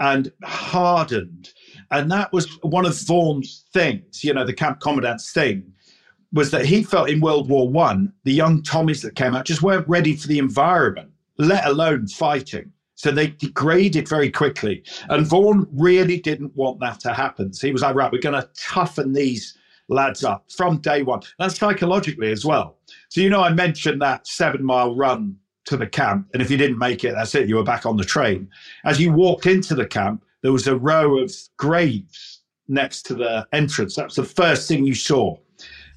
and 0.00 0.30
hardened. 0.44 1.50
And 1.90 2.10
that 2.10 2.32
was 2.32 2.46
one 2.62 2.86
of 2.86 2.98
Vaughan's 3.00 3.64
things, 3.72 4.22
you 4.22 4.32
know, 4.34 4.44
the 4.44 4.52
camp 4.52 4.80
commandant's 4.80 5.32
thing, 5.32 5.72
was 6.32 6.50
that 6.50 6.66
he 6.66 6.82
felt 6.82 7.08
in 7.08 7.20
World 7.20 7.48
War 7.48 7.68
One, 7.68 8.12
the 8.24 8.32
young 8.32 8.62
Tommies 8.62 9.02
that 9.02 9.16
came 9.16 9.34
out 9.34 9.46
just 9.46 9.62
weren't 9.62 9.88
ready 9.88 10.14
for 10.14 10.28
the 10.28 10.38
environment, 10.38 11.10
let 11.38 11.64
alone 11.64 12.06
fighting. 12.06 12.70
So 12.96 13.10
they 13.10 13.28
degraded 13.28 14.08
very 14.08 14.30
quickly. 14.30 14.82
And 15.08 15.26
Vaughan 15.26 15.66
really 15.72 16.20
didn't 16.20 16.54
want 16.56 16.80
that 16.80 17.00
to 17.00 17.14
happen. 17.14 17.52
So 17.52 17.66
he 17.66 17.72
was 17.72 17.82
like, 17.82 17.94
right, 17.94 18.12
we're 18.12 18.20
going 18.20 18.40
to 18.40 18.48
toughen 18.58 19.12
these 19.12 19.56
lads 19.88 20.24
up 20.24 20.50
from 20.50 20.78
day 20.78 21.02
one. 21.02 21.20
That's 21.38 21.58
psychologically 21.58 22.30
as 22.30 22.44
well. 22.44 22.78
So, 23.08 23.20
you 23.20 23.30
know, 23.30 23.42
I 23.42 23.50
mentioned 23.50 24.00
that 24.02 24.26
seven 24.26 24.64
mile 24.64 24.94
run 24.94 25.36
to 25.64 25.76
the 25.76 25.86
camp. 25.86 26.28
And 26.32 26.42
if 26.42 26.50
you 26.50 26.56
didn't 26.56 26.78
make 26.78 27.04
it, 27.04 27.14
that's 27.14 27.34
it, 27.34 27.48
you 27.48 27.56
were 27.56 27.62
back 27.62 27.86
on 27.86 27.96
the 27.96 28.04
train. 28.04 28.48
As 28.84 29.00
you 29.00 29.12
walked 29.12 29.46
into 29.46 29.74
the 29.74 29.86
camp, 29.86 30.24
there 30.42 30.52
was 30.52 30.66
a 30.66 30.76
row 30.76 31.18
of 31.18 31.32
graves 31.56 32.40
next 32.68 33.02
to 33.04 33.14
the 33.14 33.46
entrance. 33.52 33.96
That 33.96 34.06
was 34.06 34.16
the 34.16 34.24
first 34.24 34.68
thing 34.68 34.84
you 34.84 34.94
saw, 34.94 35.36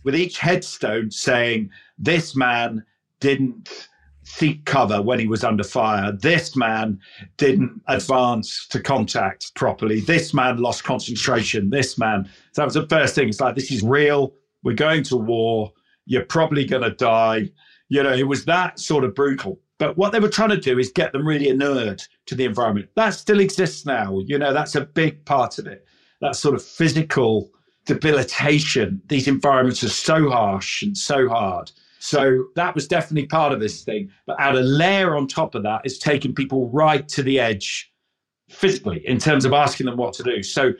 with 0.03 0.15
each 0.15 0.39
headstone 0.39 1.11
saying, 1.11 1.69
This 1.97 2.35
man 2.35 2.83
didn't 3.19 3.89
seek 4.35 4.65
cover 4.65 5.01
when 5.01 5.19
he 5.19 5.27
was 5.27 5.43
under 5.43 5.63
fire. 5.63 6.11
This 6.11 6.55
man 6.55 6.99
didn't 7.37 7.81
advance 7.87 8.67
to 8.67 8.81
contact 8.81 9.53
properly. 9.55 10.01
This 10.01 10.33
man 10.33 10.57
lost 10.57 10.83
concentration. 10.83 11.69
This 11.69 11.97
man. 11.97 12.25
So 12.53 12.61
that 12.61 12.65
was 12.65 12.73
the 12.75 12.87
first 12.87 13.15
thing. 13.15 13.29
It's 13.29 13.41
like, 13.41 13.55
this 13.55 13.71
is 13.71 13.83
real. 13.83 14.33
We're 14.63 14.75
going 14.75 15.03
to 15.03 15.17
war. 15.17 15.71
You're 16.05 16.25
probably 16.25 16.65
going 16.65 16.83
to 16.83 16.91
die. 16.91 17.49
You 17.89 18.03
know, 18.03 18.13
it 18.13 18.27
was 18.27 18.45
that 18.45 18.79
sort 18.79 19.03
of 19.03 19.13
brutal. 19.15 19.59
But 19.77 19.97
what 19.97 20.11
they 20.11 20.19
were 20.19 20.29
trying 20.29 20.49
to 20.49 20.57
do 20.57 20.79
is 20.79 20.91
get 20.91 21.11
them 21.11 21.27
really 21.27 21.49
inured 21.49 22.01
to 22.27 22.35
the 22.35 22.45
environment. 22.45 22.89
That 22.95 23.09
still 23.11 23.39
exists 23.39 23.85
now. 23.85 24.19
You 24.25 24.37
know, 24.37 24.53
that's 24.53 24.75
a 24.75 24.81
big 24.81 25.25
part 25.25 25.59
of 25.59 25.67
it. 25.67 25.85
That 26.21 26.35
sort 26.35 26.55
of 26.55 26.63
physical 26.63 27.49
debilitation. 27.85 29.01
These 29.07 29.27
environments 29.27 29.83
are 29.83 29.89
so 29.89 30.29
harsh 30.29 30.83
and 30.83 30.95
so 30.95 31.27
hard 31.27 31.71
so 32.01 32.45
that 32.55 32.73
was 32.73 32.87
definitely 32.87 33.27
part 33.27 33.53
of 33.53 33.59
this 33.59 33.83
thing. 33.83 34.09
But 34.25 34.37
add 34.39 34.55
a 34.55 34.61
layer 34.61 35.15
on 35.15 35.27
top 35.27 35.53
of 35.53 35.61
that 35.61 35.81
is 35.85 35.99
taking 35.99 36.33
people 36.33 36.67
right 36.71 37.07
to 37.09 37.21
the 37.21 37.39
edge 37.39 37.93
physically 38.49 39.07
in 39.07 39.19
terms 39.19 39.45
of 39.45 39.53
asking 39.53 39.85
them 39.85 39.97
what 39.97 40.13
to 40.13 40.23
do. 40.23 40.41
So 40.41 40.71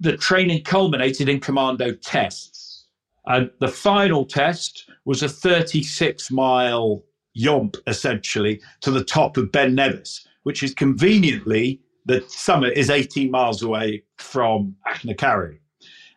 the 0.00 0.16
training 0.16 0.64
culminated 0.64 1.28
in 1.28 1.38
commando 1.38 1.92
tests. 1.92 2.88
And 3.26 3.50
the 3.60 3.68
final 3.68 4.24
test 4.24 4.90
was 5.04 5.22
a 5.22 5.28
36 5.28 6.32
mile 6.32 7.04
yomp, 7.38 7.76
essentially, 7.86 8.60
to 8.80 8.90
the 8.90 9.04
top 9.04 9.36
of 9.36 9.52
Ben 9.52 9.76
Nevis, 9.76 10.26
which 10.42 10.64
is 10.64 10.74
conveniently 10.74 11.80
the 12.04 12.24
summit 12.26 12.76
is 12.76 12.90
18 12.90 13.30
miles 13.30 13.62
away 13.62 14.02
from. 14.18 14.74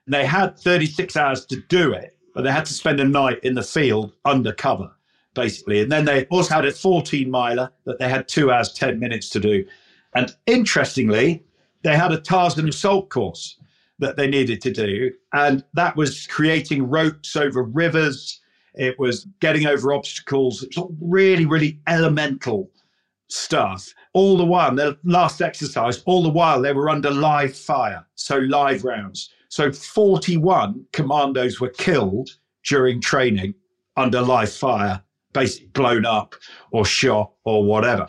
And 0.07 0.13
they 0.15 0.25
had 0.25 0.57
36 0.57 1.15
hours 1.15 1.45
to 1.45 1.61
do 1.69 1.93
it 1.93 2.16
but 2.37 2.43
they 2.43 2.51
had 2.51 2.65
to 2.67 2.73
spend 2.73 2.99
a 2.99 3.03
night 3.03 3.39
in 3.41 3.55
the 3.55 3.63
field 3.63 4.13
undercover, 4.23 4.91
basically. 5.33 5.81
And 5.81 5.91
then 5.91 6.05
they 6.05 6.25
also 6.25 6.53
had 6.53 6.65
a 6.65 6.71
14 6.71 7.31
miler 7.31 7.71
that 7.85 7.97
they 7.97 8.07
had 8.07 8.27
two 8.27 8.51
hours, 8.51 8.71
10 8.73 8.99
minutes 8.99 9.29
to 9.29 9.39
do. 9.39 9.65
And 10.13 10.35
interestingly, 10.45 11.43
they 11.81 11.95
had 11.95 12.11
a 12.11 12.21
Tarzan 12.21 12.69
assault 12.69 13.09
course 13.09 13.57
that 13.97 14.17
they 14.17 14.27
needed 14.27 14.61
to 14.61 14.71
do. 14.71 15.11
And 15.33 15.63
that 15.73 15.95
was 15.95 16.27
creating 16.27 16.87
ropes 16.87 17.35
over 17.35 17.63
rivers, 17.63 18.39
it 18.75 18.99
was 18.99 19.25
getting 19.39 19.65
over 19.65 19.91
obstacles. 19.91 20.61
It 20.61 20.77
was 20.77 20.93
really, 21.01 21.47
really 21.47 21.79
elemental 21.87 22.69
stuff. 23.29 23.91
All 24.13 24.37
the 24.37 24.45
while, 24.45 24.75
their 24.75 24.95
last 25.03 25.41
exercise, 25.41 26.03
all 26.05 26.21
the 26.21 26.29
while 26.29 26.61
they 26.61 26.73
were 26.73 26.91
under 26.91 27.09
live 27.09 27.57
fire, 27.57 28.05
so 28.13 28.37
live 28.37 28.83
rounds. 28.83 29.31
So 29.49 29.71
41 29.71 30.85
commandos 30.93 31.59
were 31.59 31.69
killed 31.69 32.29
during 32.65 33.01
training 33.01 33.53
under 33.95 34.21
live 34.21 34.51
fire, 34.51 35.01
basically 35.33 35.67
blown 35.67 36.05
up 36.05 36.35
or 36.71 36.85
shot 36.85 37.31
or 37.43 37.63
whatever. 37.63 38.07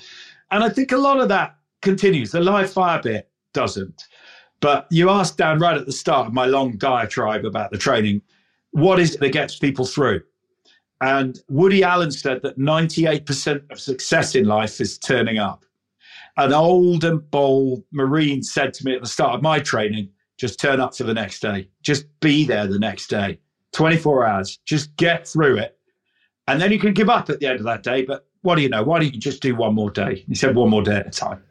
And 0.51 0.65
I 0.65 0.69
think 0.69 0.93
a 0.93 0.99
lot 0.99 1.21
of 1.21 1.29
that 1.29 1.57
continues. 1.83 2.33
The 2.33 2.41
live 2.41 2.73
fire 2.73 3.01
bit 3.03 3.31
doesn't. 3.53 4.05
But 4.61 4.87
you 4.91 5.11
asked 5.11 5.39
Dan 5.39 5.59
right 5.59 5.77
at 5.77 5.87
the 5.87 5.93
start 5.93 6.27
of 6.27 6.33
my 6.33 6.47
long 6.47 6.77
diatribe 6.77 7.45
about 7.45 7.71
the 7.71 7.79
training, 7.79 8.23
what 8.73 8.99
is 8.99 9.15
it 9.15 9.21
that 9.21 9.31
gets 9.31 9.59
people 9.59 9.87
through? 9.87 10.23
And 11.01 11.39
Woody 11.49 11.85
Allen 11.85 12.11
said 12.11 12.43
that 12.43 12.59
98% 12.59 13.71
of 13.71 13.79
success 13.79 14.35
in 14.35 14.47
life 14.47 14.81
is 14.81 14.99
turning 14.99 15.39
up. 15.39 15.65
An 16.37 16.53
old 16.53 17.05
and 17.05 17.29
bold 17.31 17.85
Marine 17.93 18.43
said 18.43 18.75
to 18.75 18.85
me 18.85 18.95
at 18.95 19.01
the 19.01 19.09
start 19.09 19.35
of 19.35 19.43
my 19.43 19.61
training, 19.61 20.09
just 20.39 20.59
turn 20.59 20.81
up 20.81 20.97
for 20.97 21.05
the 21.05 21.15
next 21.15 21.41
day. 21.41 21.69
Just 21.83 22.07
be 22.21 22.45
there 22.45 22.67
the 22.67 22.79
next 22.79 23.09
day. 23.09 23.39
24 23.73 24.27
hours. 24.27 24.59
Just 24.65 24.97
get 24.97 25.29
through 25.29 25.59
it. 25.59 25.77
And 26.47 26.61
then 26.61 26.73
you 26.73 26.79
can 26.79 26.95
give 26.95 27.11
up 27.11 27.29
at 27.29 27.41
the 27.41 27.47
end 27.47 27.59
of 27.59 27.65
that 27.65 27.83
day. 27.83 28.03
But 28.03 28.27
what 28.43 28.55
do 28.55 28.63
you 28.63 28.69
know? 28.69 28.83
Why 28.83 29.01
don't 29.01 29.13
you 29.13 29.21
just 29.21 29.43
do 29.43 29.55
one 29.55 29.75
more 29.75 29.91
day? 29.91 30.25
He 30.27 30.35
said 30.35 30.55
one 30.55 30.71
more 30.71 30.83
day 30.83 30.97
at 30.97 31.07
a 31.07 31.11
time. 31.11 31.43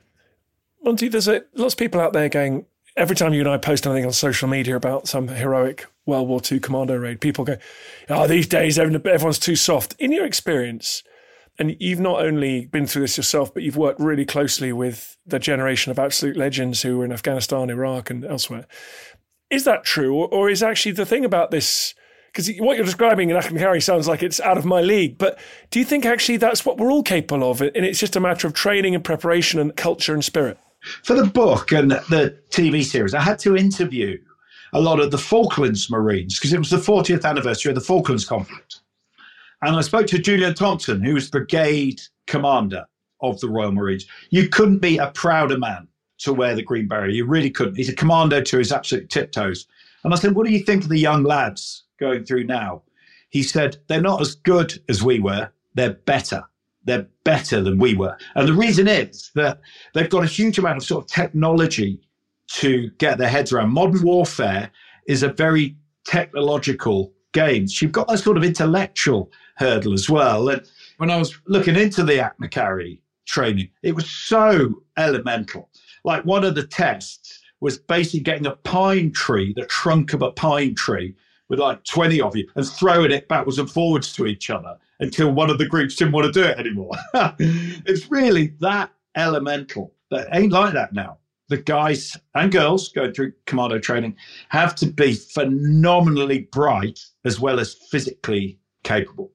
Monty, 0.83 1.09
there's 1.09 1.27
a, 1.27 1.43
lots 1.55 1.73
of 1.73 1.77
people 1.77 2.01
out 2.01 2.13
there 2.13 2.29
going, 2.29 2.65
every 2.95 3.15
time 3.15 3.33
you 3.33 3.41
and 3.41 3.49
I 3.49 3.57
post 3.57 3.85
anything 3.85 4.05
on 4.05 4.13
social 4.13 4.47
media 4.47 4.75
about 4.75 5.07
some 5.07 5.27
heroic 5.27 5.85
World 6.05 6.27
War 6.27 6.41
II 6.49 6.59
commando 6.59 6.95
raid, 6.95 7.21
people 7.21 7.45
go, 7.45 7.57
oh, 8.09 8.27
these 8.27 8.47
days 8.47 8.79
everyone's 8.79 9.39
too 9.39 9.55
soft. 9.55 9.95
In 9.99 10.11
your 10.11 10.25
experience, 10.25 11.03
and 11.59 11.75
you've 11.79 11.99
not 11.99 12.23
only 12.23 12.65
been 12.65 12.85
through 12.85 13.01
this 13.01 13.17
yourself, 13.17 13.53
but 13.53 13.63
you've 13.63 13.77
worked 13.77 13.99
really 13.99 14.25
closely 14.25 14.71
with 14.71 15.17
the 15.25 15.39
generation 15.39 15.91
of 15.91 15.99
absolute 15.99 16.37
legends 16.37 16.83
who 16.83 16.97
were 16.97 17.05
in 17.05 17.11
Afghanistan, 17.11 17.69
Iraq, 17.69 18.09
and 18.09 18.23
elsewhere. 18.23 18.65
Is 19.49 19.63
that 19.63 19.83
true, 19.83 20.13
or, 20.13 20.27
or 20.27 20.49
is 20.49 20.61
actually 20.61 20.91
the 20.91 21.05
thing 21.05 21.25
about 21.25 21.51
this? 21.51 21.95
Because 22.31 22.49
what 22.59 22.77
you're 22.77 22.85
describing 22.85 23.29
in 23.29 23.37
Achnacarry 23.37 23.81
sounds 23.81 24.07
like 24.07 24.21
it's 24.21 24.39
out 24.41 24.57
of 24.57 24.65
my 24.65 24.81
league. 24.81 25.17
But 25.17 25.39
do 25.71 25.79
you 25.79 25.85
think 25.85 26.05
actually 26.05 26.37
that's 26.37 26.65
what 26.65 26.77
we're 26.77 26.91
all 26.91 27.03
capable 27.03 27.49
of, 27.49 27.61
and 27.61 27.85
it's 27.85 27.99
just 27.99 28.15
a 28.15 28.19
matter 28.19 28.45
of 28.45 28.53
training 28.53 28.93
and 28.93 29.03
preparation 29.03 29.59
and 29.59 29.75
culture 29.75 30.13
and 30.13 30.23
spirit? 30.23 30.59
For 31.03 31.15
the 31.15 31.25
book 31.25 31.71
and 31.71 31.91
the 31.91 32.37
TV 32.51 32.83
series, 32.83 33.13
I 33.13 33.21
had 33.21 33.39
to 33.39 33.55
interview 33.57 34.17
a 34.73 34.81
lot 34.81 34.99
of 34.99 35.11
the 35.11 35.17
Falklands 35.17 35.89
Marines 35.89 36.37
because 36.37 36.53
it 36.53 36.59
was 36.59 36.69
the 36.69 36.77
40th 36.77 37.25
anniversary 37.25 37.71
of 37.71 37.75
the 37.75 37.81
Falklands 37.81 38.25
conflict. 38.25 38.66
And 39.61 39.75
I 39.75 39.81
spoke 39.81 40.07
to 40.07 40.19
Julian 40.19 40.53
Thompson, 40.53 41.01
who 41.01 41.15
was 41.15 41.29
brigade 41.29 42.01
commander 42.27 42.85
of 43.21 43.39
the 43.39 43.49
Royal 43.49 43.71
Marines. 43.71 44.05
You 44.29 44.49
couldn't 44.49 44.79
be 44.79 44.97
a 44.97 45.11
prouder 45.11 45.57
man 45.57 45.87
to 46.19 46.33
wear 46.33 46.55
the 46.55 46.63
green 46.63 46.87
beret. 46.87 47.13
You 47.13 47.25
really 47.25 47.49
couldn't. 47.49 47.75
He's 47.75 47.89
a 47.89 47.95
commando 47.95 48.41
to 48.41 48.57
his 48.57 48.71
absolute 48.71 49.09
tiptoes. 49.09 49.67
And 50.03 50.13
I 50.13 50.17
said, 50.17 50.35
What 50.35 50.45
do 50.45 50.53
you 50.53 50.63
think 50.63 50.83
of 50.83 50.89
the 50.89 50.99
young 50.99 51.23
lads 51.23 51.83
going 51.99 52.25
through 52.25 52.45
now? 52.45 52.83
He 53.29 53.43
said, 53.43 53.77
They're 53.87 54.01
not 54.01 54.21
as 54.21 54.35
good 54.35 54.79
as 54.89 55.03
we 55.03 55.19
were, 55.19 55.49
they're 55.73 55.93
better. 55.93 56.43
They're 56.85 57.07
better 57.25 57.61
than 57.61 57.79
we 57.79 57.95
were. 57.95 58.15
And 58.35 58.47
the 58.47 58.53
reason 58.53 58.87
is 58.87 59.31
that 59.35 59.59
they've 59.93 60.09
got 60.09 60.23
a 60.23 60.27
huge 60.27 60.57
amount 60.57 60.77
of 60.77 60.83
sort 60.83 61.03
of 61.03 61.11
technology 61.11 61.99
to 62.53 62.89
get 62.91 63.17
their 63.17 63.27
heads 63.27 63.51
around. 63.51 63.71
Modern 63.71 64.01
warfare 64.03 64.71
is 65.07 65.21
a 65.21 65.29
very 65.29 65.75
technological 66.05 67.11
game. 67.37 67.67
You've 67.69 67.91
got 67.91 68.07
that 68.07 68.17
sort 68.17 68.37
of 68.37 68.43
intellectual 68.43 69.31
hurdle 69.57 69.93
as 69.93 70.09
well. 70.09 70.49
And 70.49 70.67
when 70.97 71.11
I 71.11 71.17
was 71.17 71.37
looking 71.45 71.75
into 71.75 72.03
the 72.03 72.13
Achnacarry 72.13 72.99
training, 73.25 73.69
it 73.83 73.93
was 73.93 74.09
so 74.09 74.81
elemental. 74.97 75.69
Like 76.03 76.25
one 76.25 76.43
of 76.43 76.55
the 76.55 76.65
tests 76.65 77.41
was 77.59 77.77
basically 77.77 78.21
getting 78.21 78.47
a 78.47 78.55
pine 78.55 79.11
tree, 79.11 79.53
the 79.55 79.65
trunk 79.67 80.13
of 80.13 80.23
a 80.23 80.31
pine 80.31 80.73
tree, 80.73 81.15
with 81.47 81.59
like 81.59 81.83
20 81.83 82.21
of 82.21 82.35
you 82.35 82.47
and 82.55 82.67
throwing 82.67 83.11
it 83.11 83.27
backwards 83.27 83.59
and 83.59 83.69
forwards 83.69 84.11
to 84.13 84.25
each 84.25 84.49
other 84.49 84.75
until 84.99 85.31
one 85.31 85.51
of 85.51 85.59
the 85.59 85.67
groups 85.67 85.95
didn't 85.95 86.13
want 86.13 86.25
to 86.25 86.41
do 86.41 86.45
it 86.45 86.57
anymore. 86.57 86.91
it's 87.39 88.09
really 88.09 88.47
that 88.59 88.91
elemental. 89.15 89.93
That 90.09 90.27
ain't 90.31 90.51
like 90.51 90.73
that 90.73 90.91
now. 90.91 91.17
The 91.49 91.57
guys 91.57 92.17
and 92.35 92.51
girls 92.51 92.89
going 92.89 93.13
through 93.13 93.33
commando 93.45 93.79
training 93.79 94.15
have 94.49 94.75
to 94.75 94.87
be 94.87 95.13
phenomenally 95.13 96.49
bright 96.51 96.99
as 97.23 97.39
well 97.39 97.59
as 97.59 97.73
physically 97.89 98.59
capable. 98.83 99.31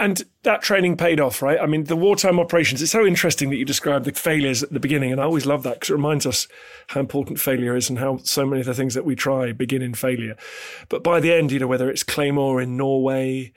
And 0.00 0.22
that 0.44 0.62
training 0.62 0.96
paid 0.96 1.20
off, 1.20 1.42
right? 1.42 1.60
I 1.60 1.66
mean, 1.66 1.84
the 1.84 1.94
wartime 1.94 2.40
operations, 2.40 2.80
it's 2.80 2.90
so 2.90 3.04
interesting 3.04 3.50
that 3.50 3.56
you 3.56 3.66
described 3.66 4.06
the 4.06 4.12
failures 4.12 4.62
at 4.62 4.72
the 4.72 4.80
beginning. 4.80 5.12
And 5.12 5.20
I 5.20 5.24
always 5.24 5.44
love 5.44 5.62
that 5.64 5.74
because 5.74 5.90
it 5.90 5.94
reminds 5.94 6.24
us 6.24 6.48
how 6.88 7.00
important 7.00 7.38
failure 7.38 7.76
is 7.76 7.90
and 7.90 7.98
how 7.98 8.16
so 8.18 8.46
many 8.46 8.60
of 8.60 8.66
the 8.66 8.72
things 8.72 8.94
that 8.94 9.04
we 9.04 9.14
try 9.14 9.52
begin 9.52 9.82
in 9.82 9.92
failure. 9.92 10.36
But 10.88 11.04
by 11.04 11.20
the 11.20 11.34
end, 11.34 11.52
you 11.52 11.58
know, 11.58 11.66
whether 11.66 11.90
it's 11.90 12.02
Claymore 12.02 12.62
in 12.62 12.78
Norway, 12.78 13.52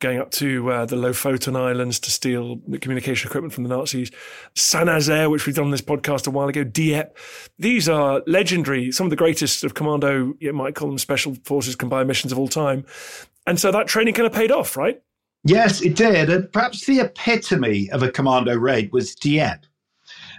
going 0.00 0.18
up 0.18 0.30
to 0.30 0.70
uh, 0.70 0.84
the 0.84 0.96
Lofoten 0.96 1.56
Islands 1.56 1.98
to 2.00 2.10
steal 2.10 2.60
communication 2.80 3.28
equipment 3.28 3.54
from 3.54 3.64
the 3.64 3.70
Nazis, 3.74 4.10
Saint 4.54 4.86
Nazaire, 4.86 5.30
which 5.30 5.46
we've 5.46 5.56
done 5.56 5.66
on 5.66 5.70
this 5.70 5.80
podcast 5.80 6.26
a 6.26 6.30
while 6.30 6.48
ago, 6.48 6.64
Dieppe. 6.64 7.12
These 7.58 7.88
are 7.88 8.22
legendary, 8.26 8.92
some 8.92 9.06
of 9.06 9.10
the 9.10 9.16
greatest 9.16 9.64
of 9.64 9.74
commando, 9.74 10.34
you 10.38 10.52
might 10.52 10.74
call 10.74 10.88
them 10.88 10.98
special 10.98 11.34
forces 11.44 11.76
combined 11.76 12.08
missions 12.08 12.32
of 12.32 12.38
all 12.38 12.48
time. 12.48 12.84
And 13.46 13.58
so 13.58 13.72
that 13.72 13.86
training 13.86 14.14
kind 14.14 14.26
of 14.26 14.32
paid 14.32 14.50
off, 14.50 14.76
right? 14.76 15.00
Yes, 15.44 15.80
it 15.80 15.96
did. 15.96 16.28
And 16.28 16.52
perhaps 16.52 16.84
the 16.84 17.00
epitome 17.00 17.88
of 17.90 18.02
a 18.02 18.10
commando 18.10 18.56
raid 18.56 18.92
was 18.92 19.14
Dieppe. 19.14 19.66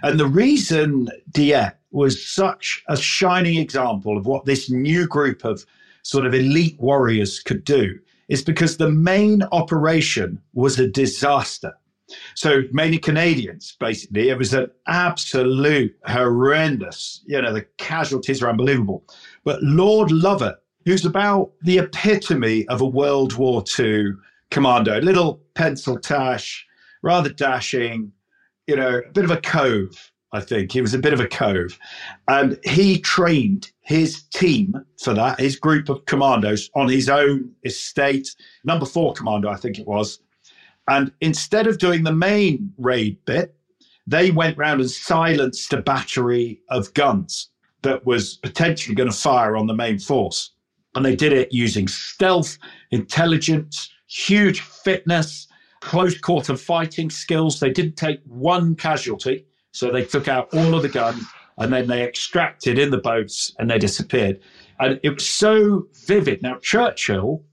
And 0.02 0.20
the 0.20 0.26
reason 0.26 1.08
Dieppe 1.32 1.76
was 1.90 2.24
such 2.24 2.84
a 2.88 2.96
shining 2.96 3.58
example 3.58 4.16
of 4.16 4.26
what 4.26 4.44
this 4.44 4.70
new 4.70 5.08
group 5.08 5.44
of 5.44 5.64
sort 6.02 6.26
of 6.26 6.34
elite 6.34 6.78
warriors 6.78 7.40
could 7.40 7.64
do 7.64 7.98
is 8.28 8.42
because 8.42 8.76
the 8.76 8.90
main 8.90 9.42
operation 9.52 10.40
was 10.52 10.78
a 10.78 10.86
disaster. 10.86 11.72
So 12.34 12.62
mainly 12.72 12.98
Canadians, 12.98 13.76
basically. 13.78 14.28
It 14.28 14.38
was 14.38 14.54
an 14.54 14.70
absolute 14.86 15.94
horrendous, 16.06 17.22
you 17.26 17.40
know, 17.40 17.52
the 17.52 17.66
casualties 17.76 18.42
are 18.42 18.48
unbelievable. 18.48 19.04
But 19.44 19.62
Lord 19.62 20.08
Lovat, 20.10 20.56
who's 20.84 21.04
about 21.04 21.52
the 21.62 21.78
epitome 21.78 22.66
of 22.68 22.80
a 22.80 22.86
World 22.86 23.34
War 23.34 23.62
II 23.78 24.12
commando, 24.50 25.00
little 25.00 25.40
pencil 25.54 25.98
tash, 25.98 26.66
rather 27.02 27.28
dashing, 27.28 28.12
you 28.66 28.76
know, 28.76 29.02
a 29.06 29.12
bit 29.12 29.24
of 29.24 29.30
a 29.30 29.40
cove, 29.40 30.12
I 30.32 30.40
think. 30.40 30.72
He 30.72 30.80
was 30.80 30.94
a 30.94 30.98
bit 30.98 31.12
of 31.12 31.20
a 31.20 31.28
cove. 31.28 31.78
And 32.28 32.58
he 32.64 33.00
trained 33.00 33.70
his 33.80 34.22
team 34.24 34.74
for 35.02 35.14
that, 35.14 35.40
his 35.40 35.56
group 35.56 35.88
of 35.88 36.04
commandos 36.04 36.68
on 36.74 36.88
his 36.88 37.08
own 37.08 37.50
estate, 37.64 38.34
number 38.64 38.84
four 38.84 39.14
commando, 39.14 39.48
I 39.48 39.56
think 39.56 39.78
it 39.78 39.86
was. 39.86 40.20
And 40.88 41.12
instead 41.20 41.66
of 41.66 41.78
doing 41.78 42.02
the 42.02 42.12
main 42.12 42.72
raid 42.78 43.18
bit, 43.24 43.54
they 44.06 44.30
went 44.30 44.56
round 44.56 44.80
and 44.80 44.90
silenced 44.90 45.72
a 45.72 45.82
battery 45.82 46.60
of 46.70 46.92
guns 46.94 47.50
that 47.82 48.04
was 48.06 48.36
potentially 48.36 48.94
going 48.94 49.10
to 49.10 49.16
fire 49.16 49.56
on 49.56 49.66
the 49.66 49.74
main 49.74 49.98
force. 49.98 50.52
And 50.94 51.04
they 51.04 51.14
did 51.14 51.32
it 51.32 51.52
using 51.52 51.86
stealth, 51.88 52.58
intelligence, 52.90 53.90
huge 54.06 54.60
fitness, 54.60 55.46
close 55.80 56.18
quarter 56.18 56.56
fighting 56.56 57.10
skills. 57.10 57.60
They 57.60 57.70
didn't 57.70 57.96
take 57.96 58.20
one 58.26 58.74
casualty. 58.74 59.46
So 59.78 59.92
they 59.92 60.04
took 60.04 60.26
out 60.26 60.52
all 60.52 60.74
of 60.74 60.82
the 60.82 60.88
guns 60.88 61.24
and 61.56 61.72
then 61.72 61.86
they 61.86 62.02
extracted 62.02 62.80
in 62.80 62.90
the 62.90 62.98
boats 62.98 63.54
and 63.60 63.70
they 63.70 63.78
disappeared. 63.78 64.40
And 64.80 64.98
it 65.04 65.10
was 65.10 65.28
so 65.28 65.86
vivid. 66.04 66.42
Now, 66.42 66.58
Churchill 66.58 67.44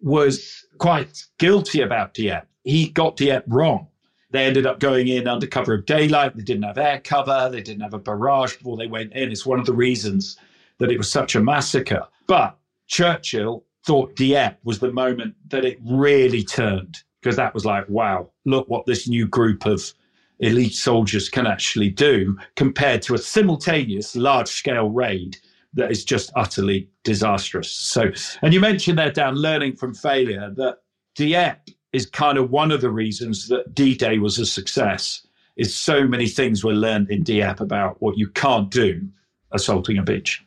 was 0.00 0.64
quite 0.78 1.24
guilty 1.40 1.80
about 1.80 2.14
Dieppe. 2.14 2.46
He 2.62 2.90
got 2.90 3.16
Dieppe 3.16 3.46
wrong. 3.48 3.88
They 4.30 4.44
ended 4.44 4.66
up 4.66 4.78
going 4.78 5.08
in 5.08 5.26
under 5.26 5.48
cover 5.48 5.74
of 5.74 5.84
daylight. 5.84 6.36
They 6.36 6.44
didn't 6.44 6.62
have 6.62 6.78
air 6.78 7.00
cover. 7.00 7.48
They 7.50 7.60
didn't 7.60 7.82
have 7.82 7.94
a 7.94 7.98
barrage 7.98 8.56
before 8.56 8.76
they 8.76 8.86
went 8.86 9.12
in. 9.12 9.32
It's 9.32 9.44
one 9.44 9.58
of 9.58 9.66
the 9.66 9.72
reasons 9.72 10.36
that 10.78 10.92
it 10.92 10.98
was 10.98 11.10
such 11.10 11.34
a 11.34 11.40
massacre. 11.40 12.06
But 12.28 12.56
Churchill 12.86 13.64
thought 13.84 14.14
Dieppe 14.14 14.58
was 14.62 14.78
the 14.78 14.92
moment 14.92 15.34
that 15.48 15.64
it 15.64 15.80
really 15.84 16.44
turned 16.44 16.98
because 17.20 17.34
that 17.34 17.52
was 17.52 17.64
like, 17.64 17.88
wow, 17.88 18.30
look 18.44 18.68
what 18.68 18.86
this 18.86 19.08
new 19.08 19.26
group 19.26 19.66
of 19.66 19.92
elite 20.40 20.74
soldiers 20.74 21.28
can 21.28 21.46
actually 21.46 21.90
do 21.90 22.36
compared 22.56 23.02
to 23.02 23.14
a 23.14 23.18
simultaneous 23.18 24.16
large 24.16 24.48
scale 24.48 24.88
raid 24.90 25.36
that 25.74 25.90
is 25.90 26.04
just 26.04 26.32
utterly 26.36 26.88
disastrous. 27.02 27.70
So, 27.70 28.10
and 28.42 28.54
you 28.54 28.60
mentioned 28.60 28.98
there, 28.98 29.10
Dan, 29.10 29.34
learning 29.34 29.76
from 29.76 29.94
failure, 29.94 30.52
that 30.56 30.78
Dieppe 31.14 31.76
is 31.92 32.06
kind 32.06 32.38
of 32.38 32.50
one 32.50 32.70
of 32.70 32.80
the 32.80 32.90
reasons 32.90 33.48
that 33.48 33.74
D 33.74 33.94
Day 33.94 34.18
was 34.18 34.38
a 34.38 34.46
success. 34.46 35.26
Is 35.56 35.72
so 35.72 36.04
many 36.04 36.26
things 36.26 36.64
were 36.64 36.72
learned 36.72 37.10
in 37.10 37.22
Dieppe 37.22 37.62
about 37.62 38.02
what 38.02 38.18
you 38.18 38.28
can't 38.28 38.68
do 38.72 39.08
assaulting 39.52 39.98
a 39.98 40.02
beach. 40.02 40.44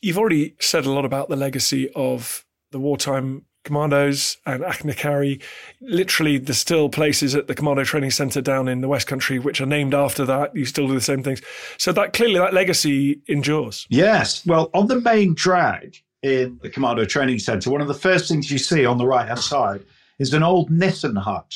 You've 0.00 0.18
already 0.18 0.54
said 0.60 0.86
a 0.86 0.92
lot 0.92 1.04
about 1.04 1.28
the 1.28 1.34
legacy 1.34 1.90
of 1.96 2.46
the 2.70 2.78
wartime 2.78 3.44
commandos 3.68 4.38
and 4.46 4.62
Achnacarry. 4.62 5.40
Literally, 5.80 6.38
there's 6.38 6.58
still 6.58 6.88
places 6.88 7.34
at 7.34 7.46
the 7.46 7.54
Commando 7.54 7.84
Training 7.84 8.10
Centre 8.10 8.40
down 8.40 8.66
in 8.66 8.80
the 8.80 8.88
West 8.88 9.06
Country 9.06 9.38
which 9.38 9.60
are 9.60 9.66
named 9.66 9.94
after 9.94 10.24
that. 10.24 10.56
You 10.56 10.64
still 10.64 10.88
do 10.88 10.94
the 10.94 11.00
same 11.00 11.22
things. 11.22 11.40
So 11.76 11.92
that 11.92 12.12
clearly 12.12 12.38
that 12.38 12.54
legacy 12.54 13.20
endures. 13.28 13.86
Yes. 13.88 14.44
Well, 14.44 14.70
on 14.74 14.88
the 14.88 15.00
main 15.00 15.34
drag 15.34 15.96
in 16.22 16.58
the 16.62 16.70
Commando 16.70 17.04
Training 17.04 17.38
Centre, 17.38 17.70
one 17.70 17.80
of 17.80 17.88
the 17.88 17.94
first 17.94 18.28
things 18.28 18.50
you 18.50 18.58
see 18.58 18.84
on 18.84 18.98
the 18.98 19.06
right 19.06 19.28
hand 19.28 19.40
side 19.40 19.84
is 20.18 20.34
an 20.34 20.42
old 20.42 20.70
Nissen 20.70 21.14
hut 21.14 21.54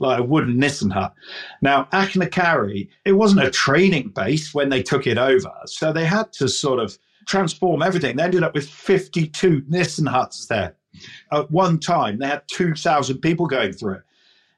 like 0.00 0.20
a 0.20 0.22
wooden 0.22 0.58
Nissen 0.58 0.90
hut. 0.90 1.12
Now, 1.60 1.88
Achnacarry, 1.92 2.88
it 3.04 3.12
wasn't 3.12 3.44
a 3.46 3.50
training 3.50 4.10
base 4.10 4.54
when 4.54 4.68
they 4.68 4.82
took 4.82 5.08
it 5.08 5.18
over. 5.18 5.52
So 5.66 5.92
they 5.92 6.04
had 6.04 6.32
to 6.34 6.48
sort 6.48 6.78
of 6.78 6.96
transform 7.26 7.82
everything. 7.82 8.16
They 8.16 8.22
ended 8.22 8.42
up 8.42 8.54
with 8.54 8.68
52 8.68 9.64
Nissen 9.68 10.06
huts 10.06 10.46
there. 10.46 10.74
At 11.32 11.50
one 11.50 11.78
time, 11.78 12.18
they 12.18 12.26
had 12.26 12.42
2,000 12.48 13.18
people 13.18 13.46
going 13.46 13.72
through 13.72 13.94
it 13.94 14.02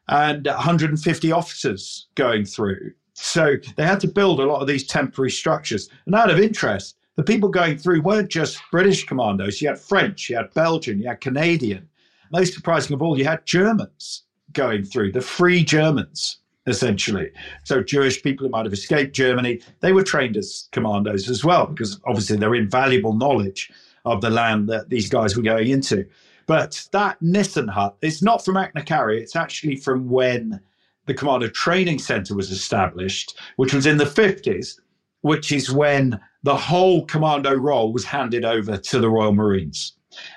and 0.09 0.47
150 0.47 1.33
officers 1.33 2.09
going 2.17 2.45
through. 2.45 2.93
So 3.15 3.57
they 3.77 3.85
had 3.85 4.01
to 4.01 4.09
build 4.09 4.41
a 4.41 4.47
lot 4.47 4.61
of 4.61 4.67
these 4.67 4.87
temporary 4.87 5.31
structures. 5.31 5.89
And 6.07 6.15
out 6.15 6.31
of 6.31 6.41
interest, 6.41 6.97
the 7.17 7.23
people 7.23 7.49
going 7.49 7.79
through 7.79 8.03
weren't 8.03 8.31
just 8.31 8.61
British 8.73 9.07
commandos. 9.07 9.61
You 9.61 9.69
had 9.69 9.79
French, 9.79 10.29
you 10.29 10.37
had 10.37 10.53
Belgian, 10.55 11.01
you 11.01 11.09
had 11.09 11.21
Canadian. 11.21 11.89
Most 12.33 12.55
surprising 12.55 12.95
of 12.95 13.03
all, 13.03 13.19
you 13.19 13.25
had 13.25 13.45
Germans 13.47 14.23
going 14.53 14.85
through, 14.85 15.13
the 15.13 15.21
free 15.21 15.63
Germans 15.65 16.39
essentially. 16.67 17.31
So 17.65 17.83
Jewish 17.83 18.23
people 18.23 18.47
who 18.47 18.51
might 18.51 18.67
have 18.67 18.73
escaped 18.73 19.15
Germany, 19.15 19.61
they 19.81 19.93
were 19.93 20.03
trained 20.03 20.37
as 20.37 20.69
commandos 20.73 21.29
as 21.29 21.45
well, 21.45 21.67
because 21.67 22.01
obviously 22.07 22.37
they're 22.37 22.55
invaluable 22.55 23.15
knowledge 23.15 23.71
of 24.05 24.21
the 24.21 24.31
land 24.31 24.69
that 24.69 24.89
these 24.89 25.09
guys 25.09 25.37
were 25.37 25.43
going 25.43 25.69
into. 25.69 26.07
But 26.51 26.89
that 26.91 27.23
Nissen 27.23 27.69
hut, 27.69 27.97
it's 28.03 28.23
not 28.23 28.45
from 28.45 28.57
Achnacarry, 28.57 29.21
it's 29.21 29.37
actually 29.37 29.77
from 29.77 30.11
when 30.11 30.59
the 31.07 31.15
Commando 31.15 31.47
Training 31.47 32.01
Center 32.01 32.35
was 32.35 32.51
established, 32.51 33.39
which 33.55 33.73
was 33.73 33.87
in 33.87 33.99
the 33.99 34.05
50s, 34.05 34.81
which 35.21 35.53
is 35.53 35.71
when 35.71 36.19
the 36.43 36.57
whole 36.57 37.07
commando 37.07 37.55
role 37.55 37.93
was 37.93 38.05
handed 38.05 38.45
over 38.45 38.77
to 38.77 38.99
the 38.99 39.09
Royal 39.09 39.33
Marines. 39.33 39.93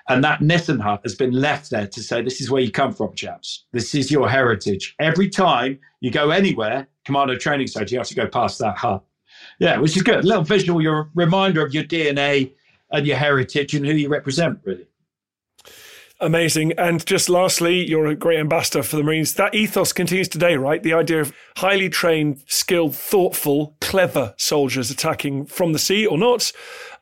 And 0.08 0.24
that 0.24 0.40
Nissen 0.40 0.80
hut 0.80 1.02
has 1.02 1.16
been 1.16 1.32
left 1.32 1.72
there 1.72 1.88
to 1.88 2.04
say, 2.04 2.22
this 2.22 2.42
is 2.42 2.52
where 2.52 2.62
you 2.62 2.70
come 2.70 2.94
from, 2.94 3.16
chaps. 3.16 3.66
This 3.72 3.96
is 3.96 4.12
your 4.12 4.30
heritage. 4.30 4.94
Every 5.00 5.32
time 5.32 5.80
you 6.00 6.12
go 6.12 6.30
anywhere, 6.30 6.88
Commando 7.06 7.38
Training 7.38 7.66
Center, 7.66 7.92
you 7.92 7.98
have 7.98 8.08
to 8.10 8.14
go 8.14 8.28
past 8.28 8.60
that 8.60 8.78
hut. 8.78 9.04
Yeah, 9.58 9.80
which 9.80 9.98
is 9.98 10.04
good. 10.04 10.24
A 10.24 10.28
little 10.28 10.44
visual, 10.44 10.80
your 10.80 11.10
reminder 11.16 11.66
of 11.66 11.74
your 11.74 11.86
DNA 11.86 12.54
and 12.92 13.08
your 13.08 13.18
heritage 13.18 13.74
and 13.74 13.84
who 13.84 13.94
you 13.94 14.10
represent, 14.10 14.60
really. 14.64 14.86
Amazing. 16.24 16.72
And 16.78 17.06
just 17.06 17.28
lastly, 17.28 17.86
you're 17.86 18.08
a 18.08 18.16
great 18.16 18.40
ambassador 18.40 18.82
for 18.82 18.96
the 18.96 19.04
Marines. 19.04 19.34
That 19.34 19.54
ethos 19.54 19.92
continues 19.92 20.30
today, 20.30 20.56
right? 20.56 20.82
The 20.82 20.94
idea 20.94 21.20
of 21.20 21.34
highly 21.58 21.90
trained, 21.90 22.42
skilled, 22.48 22.96
thoughtful, 22.96 23.76
clever 23.82 24.34
soldiers 24.38 24.90
attacking 24.90 25.48
from 25.48 25.74
the 25.74 25.80
sea 25.80 26.06
or 26.06 26.18
not. 26.18 26.50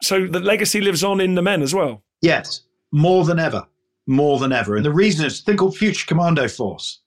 So 0.02 0.26
the 0.26 0.40
legacy 0.40 0.82
lives 0.82 1.04
on 1.04 1.22
in 1.22 1.36
the 1.36 1.44
men 1.44 1.62
as 1.62 1.72
well. 1.72 2.02
Yes, 2.24 2.64
more 2.92 3.24
than 3.24 3.38
ever. 3.38 3.68
More 4.08 4.40
than 4.40 4.52
ever. 4.52 4.76
And 4.76 4.84
the 4.84 4.92
reason 4.92 5.24
is 5.24 5.42
thing 5.42 5.58
called 5.58 5.78
Future 5.78 6.08
Commando 6.08 6.48
Force 6.48 7.02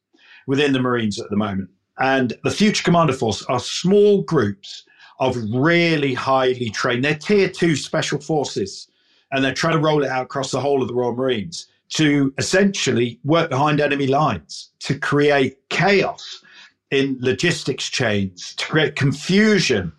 within 0.47 0.73
the 0.73 0.81
Marines 0.81 1.21
at 1.21 1.29
the 1.31 1.37
moment. 1.37 1.69
And 1.99 2.33
the 2.45 2.51
Future 2.53 2.85
Commando 2.85 3.13
Force 3.13 3.45
are 3.47 3.59
small 3.59 4.23
groups 4.23 4.85
of 5.19 5.37
really 5.53 6.15
highly 6.15 6.71
trained, 6.71 7.03
they're 7.05 7.17
tier 7.17 7.49
two 7.49 7.75
special 7.75 8.21
forces, 8.21 8.89
and 9.33 9.45
they're 9.45 9.53
trying 9.53 9.75
to 9.75 9.81
roll 9.81 10.05
it 10.05 10.11
out 10.11 10.25
across 10.25 10.53
the 10.53 10.61
whole 10.61 10.81
of 10.81 10.87
the 10.87 10.95
Royal 10.95 11.15
Marines 11.15 11.67
to 11.95 12.35
essentially 12.39 13.21
work 13.25 13.51
behind 13.51 13.81
enemy 13.81 14.09
lines, 14.09 14.71
to 14.81 14.99
create 14.99 15.57
chaos 15.71 16.43
in 16.91 17.17
logistics 17.21 17.89
chains, 17.89 18.55
to 18.57 18.67
create 18.67 18.97
confusion 18.97 19.93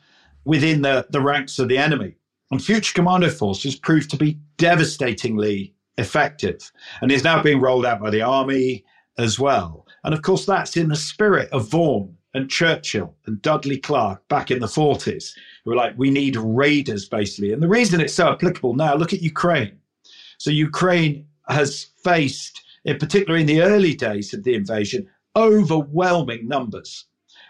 within 0.44 0.82
the, 0.82 1.08
the 1.10 1.22
ranks 1.22 1.58
of 1.58 1.70
the 1.70 1.78
enemy. 1.78 2.16
And 2.52 2.64
Future 2.64 2.94
Commando 2.94 3.30
Forces 3.30 3.76
proved 3.76 4.10
to 4.12 4.18
be 4.18 4.38
devastatingly 4.58 5.74
effective 5.98 6.72
and 7.02 7.12
is 7.12 7.24
now 7.24 7.42
being 7.42 7.62
rolled 7.62 7.86
out 7.86 8.02
by 8.02 8.10
the 8.10 8.22
Army 8.22 8.84
as 9.18 9.40
well. 9.40 9.88
And 10.04 10.14
of 10.14 10.22
course, 10.22 10.46
that's 10.46 10.76
in 10.76 10.90
the 10.90 10.96
spirit 10.98 11.50
of 11.52 11.70
Vaughan 11.70 12.16
and 12.34 12.50
Churchill 12.50 13.16
and 13.26 13.42
Dudley 13.42 13.78
Clarke 13.78 14.28
back 14.28 14.52
in 14.52 14.60
the 14.60 14.68
40s, 14.68 15.34
who 15.64 15.72
were 15.72 15.78
like, 15.78 15.98
we 15.98 16.12
need 16.12 16.36
raiders, 16.36 17.08
basically. 17.08 17.54
And 17.54 17.64
the 17.64 17.70
reason 17.70 18.02
it's 18.02 18.14
so 18.14 18.32
applicable 18.34 18.74
now, 18.74 18.96
look 18.96 19.14
at 19.14 19.22
Ukraine. 19.22 19.80
So, 20.38 20.52
Ukraine 20.52 21.26
has 21.48 21.88
faced, 22.04 22.64
eh, 22.86 22.92
in 22.92 22.98
particular 22.98 23.38
in 23.38 23.46
the 23.46 23.62
early 23.62 23.94
days 23.94 24.34
of 24.34 24.44
the 24.44 24.56
invasion, 24.56 25.08
overwhelming 25.36 26.48
numbers. 26.48 27.06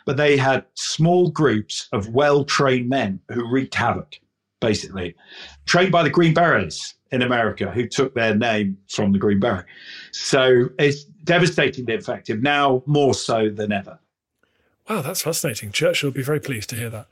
But 0.06 0.18
they 0.18 0.38
had 0.38 0.66
small 0.76 1.30
groups 1.30 1.88
of 1.92 2.10
well 2.10 2.44
trained 2.44 2.90
men 2.90 3.20
who 3.32 3.50
wreaked 3.50 3.76
havoc, 3.76 4.20
basically, 4.62 5.16
trained 5.66 5.92
by 5.92 6.04
the 6.04 6.10
Green 6.10 6.34
Berets 6.34 6.96
in 7.12 7.22
America, 7.22 7.72
who 7.72 7.88
took 7.88 8.14
their 8.14 8.36
name 8.36 8.78
from 8.88 9.12
the 9.12 9.20
Green 9.20 9.40
Beret. 9.40 9.66
So 10.12 10.70
it's 10.78 11.04
devastatingly 11.04 11.94
effective 11.94 12.42
now, 12.42 12.84
more 12.86 13.14
so 13.14 13.50
than 13.50 13.72
ever. 13.72 14.00
Wow, 14.88 15.02
that's 15.02 15.24
fascinating. 15.24 15.72
Churchill 15.72 16.10
will 16.10 16.14
be 16.14 16.22
very 16.22 16.40
pleased 16.40 16.70
to 16.70 16.76
hear 16.76 16.92
that. 16.92 17.08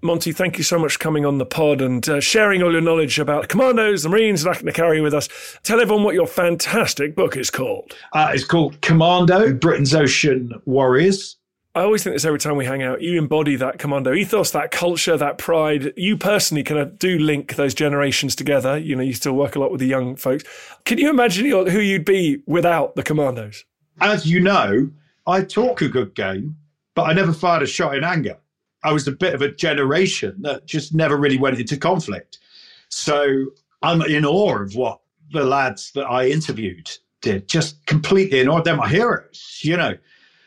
Monty, 0.00 0.30
thank 0.30 0.58
you 0.58 0.64
so 0.64 0.78
much 0.78 0.92
for 0.92 0.98
coming 1.00 1.26
on 1.26 1.38
the 1.38 1.46
pod 1.46 1.80
and 1.80 2.08
uh, 2.08 2.20
sharing 2.20 2.62
all 2.62 2.70
your 2.70 2.80
knowledge 2.80 3.18
about 3.18 3.48
commandos, 3.48 4.04
the 4.04 4.08
Marines, 4.08 4.44
and 4.44 4.54
Akna 4.54 5.02
with 5.02 5.12
us. 5.12 5.28
Tell 5.64 5.80
everyone 5.80 6.04
what 6.04 6.14
your 6.14 6.28
fantastic 6.28 7.16
book 7.16 7.36
is 7.36 7.50
called. 7.50 7.96
Uh, 8.12 8.30
it's 8.32 8.44
called 8.44 8.80
Commando 8.80 9.52
Britain's 9.54 9.92
Ocean 9.92 10.52
Warriors. 10.66 11.36
I 11.74 11.80
always 11.80 12.04
think 12.04 12.14
this 12.14 12.24
every 12.24 12.38
time 12.38 12.56
we 12.56 12.64
hang 12.64 12.84
out. 12.84 13.02
You 13.02 13.18
embody 13.18 13.56
that 13.56 13.80
commando 13.80 14.14
ethos, 14.14 14.52
that 14.52 14.70
culture, 14.70 15.16
that 15.16 15.36
pride. 15.36 15.92
You 15.96 16.16
personally 16.16 16.62
kind 16.62 16.80
of 16.80 16.96
do 16.96 17.18
link 17.18 17.56
those 17.56 17.74
generations 17.74 18.36
together. 18.36 18.78
You 18.78 18.94
know, 18.94 19.02
you 19.02 19.12
still 19.12 19.34
work 19.34 19.56
a 19.56 19.58
lot 19.58 19.72
with 19.72 19.80
the 19.80 19.86
young 19.86 20.14
folks. 20.14 20.44
Can 20.84 20.98
you 20.98 21.10
imagine 21.10 21.44
who 21.44 21.80
you'd 21.80 22.04
be 22.04 22.40
without 22.46 22.94
the 22.94 23.02
commandos? 23.02 23.64
As 24.00 24.26
you 24.26 24.40
know, 24.40 24.90
I 25.26 25.42
talk 25.42 25.82
a 25.82 25.88
good 25.88 26.14
game 26.14 26.56
but 26.96 27.08
I 27.08 27.12
never 27.12 27.32
fired 27.32 27.62
a 27.62 27.66
shot 27.66 27.94
in 27.94 28.02
anger. 28.02 28.36
I 28.82 28.92
was 28.92 29.06
a 29.06 29.12
bit 29.12 29.34
of 29.34 29.42
a 29.42 29.52
generation 29.52 30.34
that 30.40 30.66
just 30.66 30.94
never 30.94 31.16
really 31.16 31.38
went 31.38 31.60
into 31.60 31.76
conflict. 31.76 32.38
So 32.88 33.46
I'm 33.82 34.02
in 34.02 34.24
awe 34.24 34.62
of 34.62 34.74
what 34.74 35.00
the 35.30 35.44
lads 35.44 35.92
that 35.92 36.06
I 36.06 36.28
interviewed 36.28 36.90
did, 37.20 37.48
just 37.48 37.84
completely 37.86 38.40
in 38.40 38.48
awe. 38.48 38.62
They're 38.62 38.76
my 38.76 38.88
heroes, 38.88 39.60
you 39.62 39.76
know. 39.76 39.96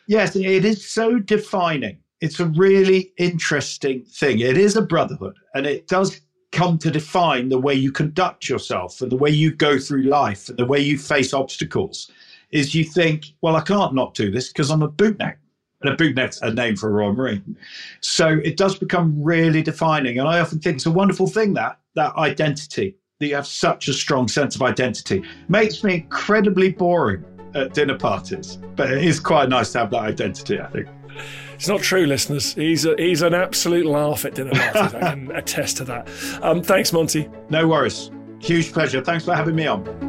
Yes, 0.08 0.36
it 0.36 0.66
is 0.66 0.90
so 0.90 1.20
defining. 1.20 2.00
It's 2.20 2.40
a 2.40 2.48
really 2.48 3.14
interesting 3.18 4.04
thing. 4.04 4.40
It 4.40 4.58
is 4.58 4.76
a 4.76 4.82
brotherhood, 4.82 5.38
and 5.54 5.68
it 5.68 5.88
does 5.88 6.20
come 6.52 6.80
to 6.80 6.90
define 6.90 7.50
the 7.50 7.60
way 7.60 7.76
you 7.76 7.92
conduct 7.92 8.50
yourself 8.50 9.02
and 9.02 9.12
the 9.12 9.18
way 9.18 9.30
you 9.30 9.54
go 9.54 9.78
through 9.78 10.04
life 10.04 10.50
and 10.50 10.58
the 10.58 10.66
way 10.66 10.80
you 10.80 10.98
face 10.98 11.32
obstacles. 11.34 12.10
Is 12.52 12.74
you 12.74 12.84
think, 12.84 13.28
well, 13.42 13.56
I 13.56 13.62
can't 13.62 13.94
not 13.94 14.16
do 14.16 14.32
this 14.32 14.48
because 14.48 14.72
I'm 14.72 14.82
a 14.82 14.90
bootneck 14.90 15.36
and 15.82 15.94
a 15.94 15.96
bootneck's 15.96 16.42
a 16.42 16.54
name 16.54 16.76
for 16.76 16.90
a 16.90 16.92
Royal 16.92 17.14
Marine. 17.14 17.58
So 18.02 18.28
it 18.28 18.58
does 18.58 18.78
become 18.78 19.22
really 19.22 19.62
defining. 19.62 20.20
And 20.20 20.28
I 20.28 20.40
often 20.40 20.60
think 20.60 20.78
it's 20.78 20.86
a 20.86 20.92
wonderful 20.92 21.28
thing 21.28 21.54
that 21.54 21.80
that 21.96 22.16
identity, 22.16 22.96
that 23.20 23.28
you 23.28 23.36
have 23.36 23.48
such 23.48 23.88
a 23.88 23.94
strong 23.94 24.28
sense 24.28 24.56
of 24.56 24.62
identity. 24.62 25.24
Makes 25.48 25.84
me 25.84 25.96
incredibly 25.96 26.72
boring 26.72 27.24
at 27.56 27.74
dinner 27.74 27.98
parties, 27.98 28.58
but 28.76 28.92
it 28.92 29.04
is 29.04 29.20
quite 29.20 29.50
nice 29.50 29.72
to 29.74 29.80
have 29.80 29.92
that 29.92 30.02
identity, 30.02 30.60
I 30.60 30.68
think. 30.68 30.88
It's 31.56 31.68
not 31.68 31.82
true, 31.82 32.06
listeners. 32.06 32.54
He's 32.54 32.86
a, 32.86 32.96
he's 32.98 33.22
an 33.22 33.34
absolute 33.34 33.86
laugh 33.86 34.24
at 34.24 34.36
dinner 34.36 34.52
parties. 34.52 34.94
I 34.94 35.00
can 35.16 35.32
attest 35.36 35.78
to 35.78 35.84
that. 35.86 36.08
Um, 36.42 36.62
thanks, 36.62 36.94
Monty. 36.94 37.30
No 37.50 37.68
worries. 37.68 38.12
Huge 38.40 38.72
pleasure. 38.72 39.04
Thanks 39.04 39.26
for 39.26 39.36
having 39.36 39.56
me 39.56 39.68
on. 39.68 40.09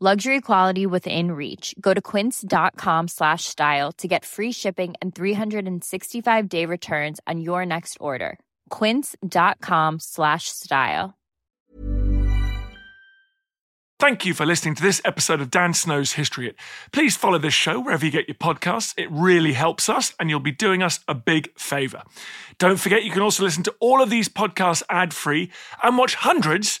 Luxury 0.00 0.40
quality 0.40 0.86
within 0.86 1.30
reach. 1.30 1.72
Go 1.80 1.94
to 1.94 2.00
quince.com 2.00 3.06
slash 3.06 3.44
style 3.44 3.92
to 3.92 4.08
get 4.08 4.24
free 4.24 4.50
shipping 4.50 4.94
and 5.00 5.14
365 5.14 6.48
day 6.48 6.66
returns 6.66 7.20
on 7.28 7.40
your 7.40 7.64
next 7.64 7.96
order. 8.00 8.40
Quince.com 8.70 10.00
slash 10.00 10.48
style. 10.48 11.14
Thank 14.00 14.26
you 14.26 14.34
for 14.34 14.44
listening 14.44 14.74
to 14.74 14.82
this 14.82 15.00
episode 15.04 15.40
of 15.40 15.52
Dan 15.52 15.72
Snow's 15.72 16.14
History 16.14 16.46
Hit. 16.46 16.56
Please 16.92 17.16
follow 17.16 17.38
this 17.38 17.54
show 17.54 17.78
wherever 17.78 18.04
you 18.04 18.10
get 18.10 18.26
your 18.26 18.34
podcasts. 18.34 18.92
It 18.98 19.08
really 19.12 19.52
helps 19.52 19.88
us, 19.88 20.12
and 20.18 20.28
you'll 20.28 20.40
be 20.40 20.50
doing 20.50 20.82
us 20.82 20.98
a 21.06 21.14
big 21.14 21.56
favor. 21.56 22.02
Don't 22.58 22.80
forget, 22.80 23.04
you 23.04 23.12
can 23.12 23.22
also 23.22 23.44
listen 23.44 23.62
to 23.62 23.74
all 23.78 24.02
of 24.02 24.10
these 24.10 24.28
podcasts 24.28 24.82
ad 24.90 25.14
free 25.14 25.52
and 25.84 25.96
watch 25.96 26.16
hundreds 26.16 26.80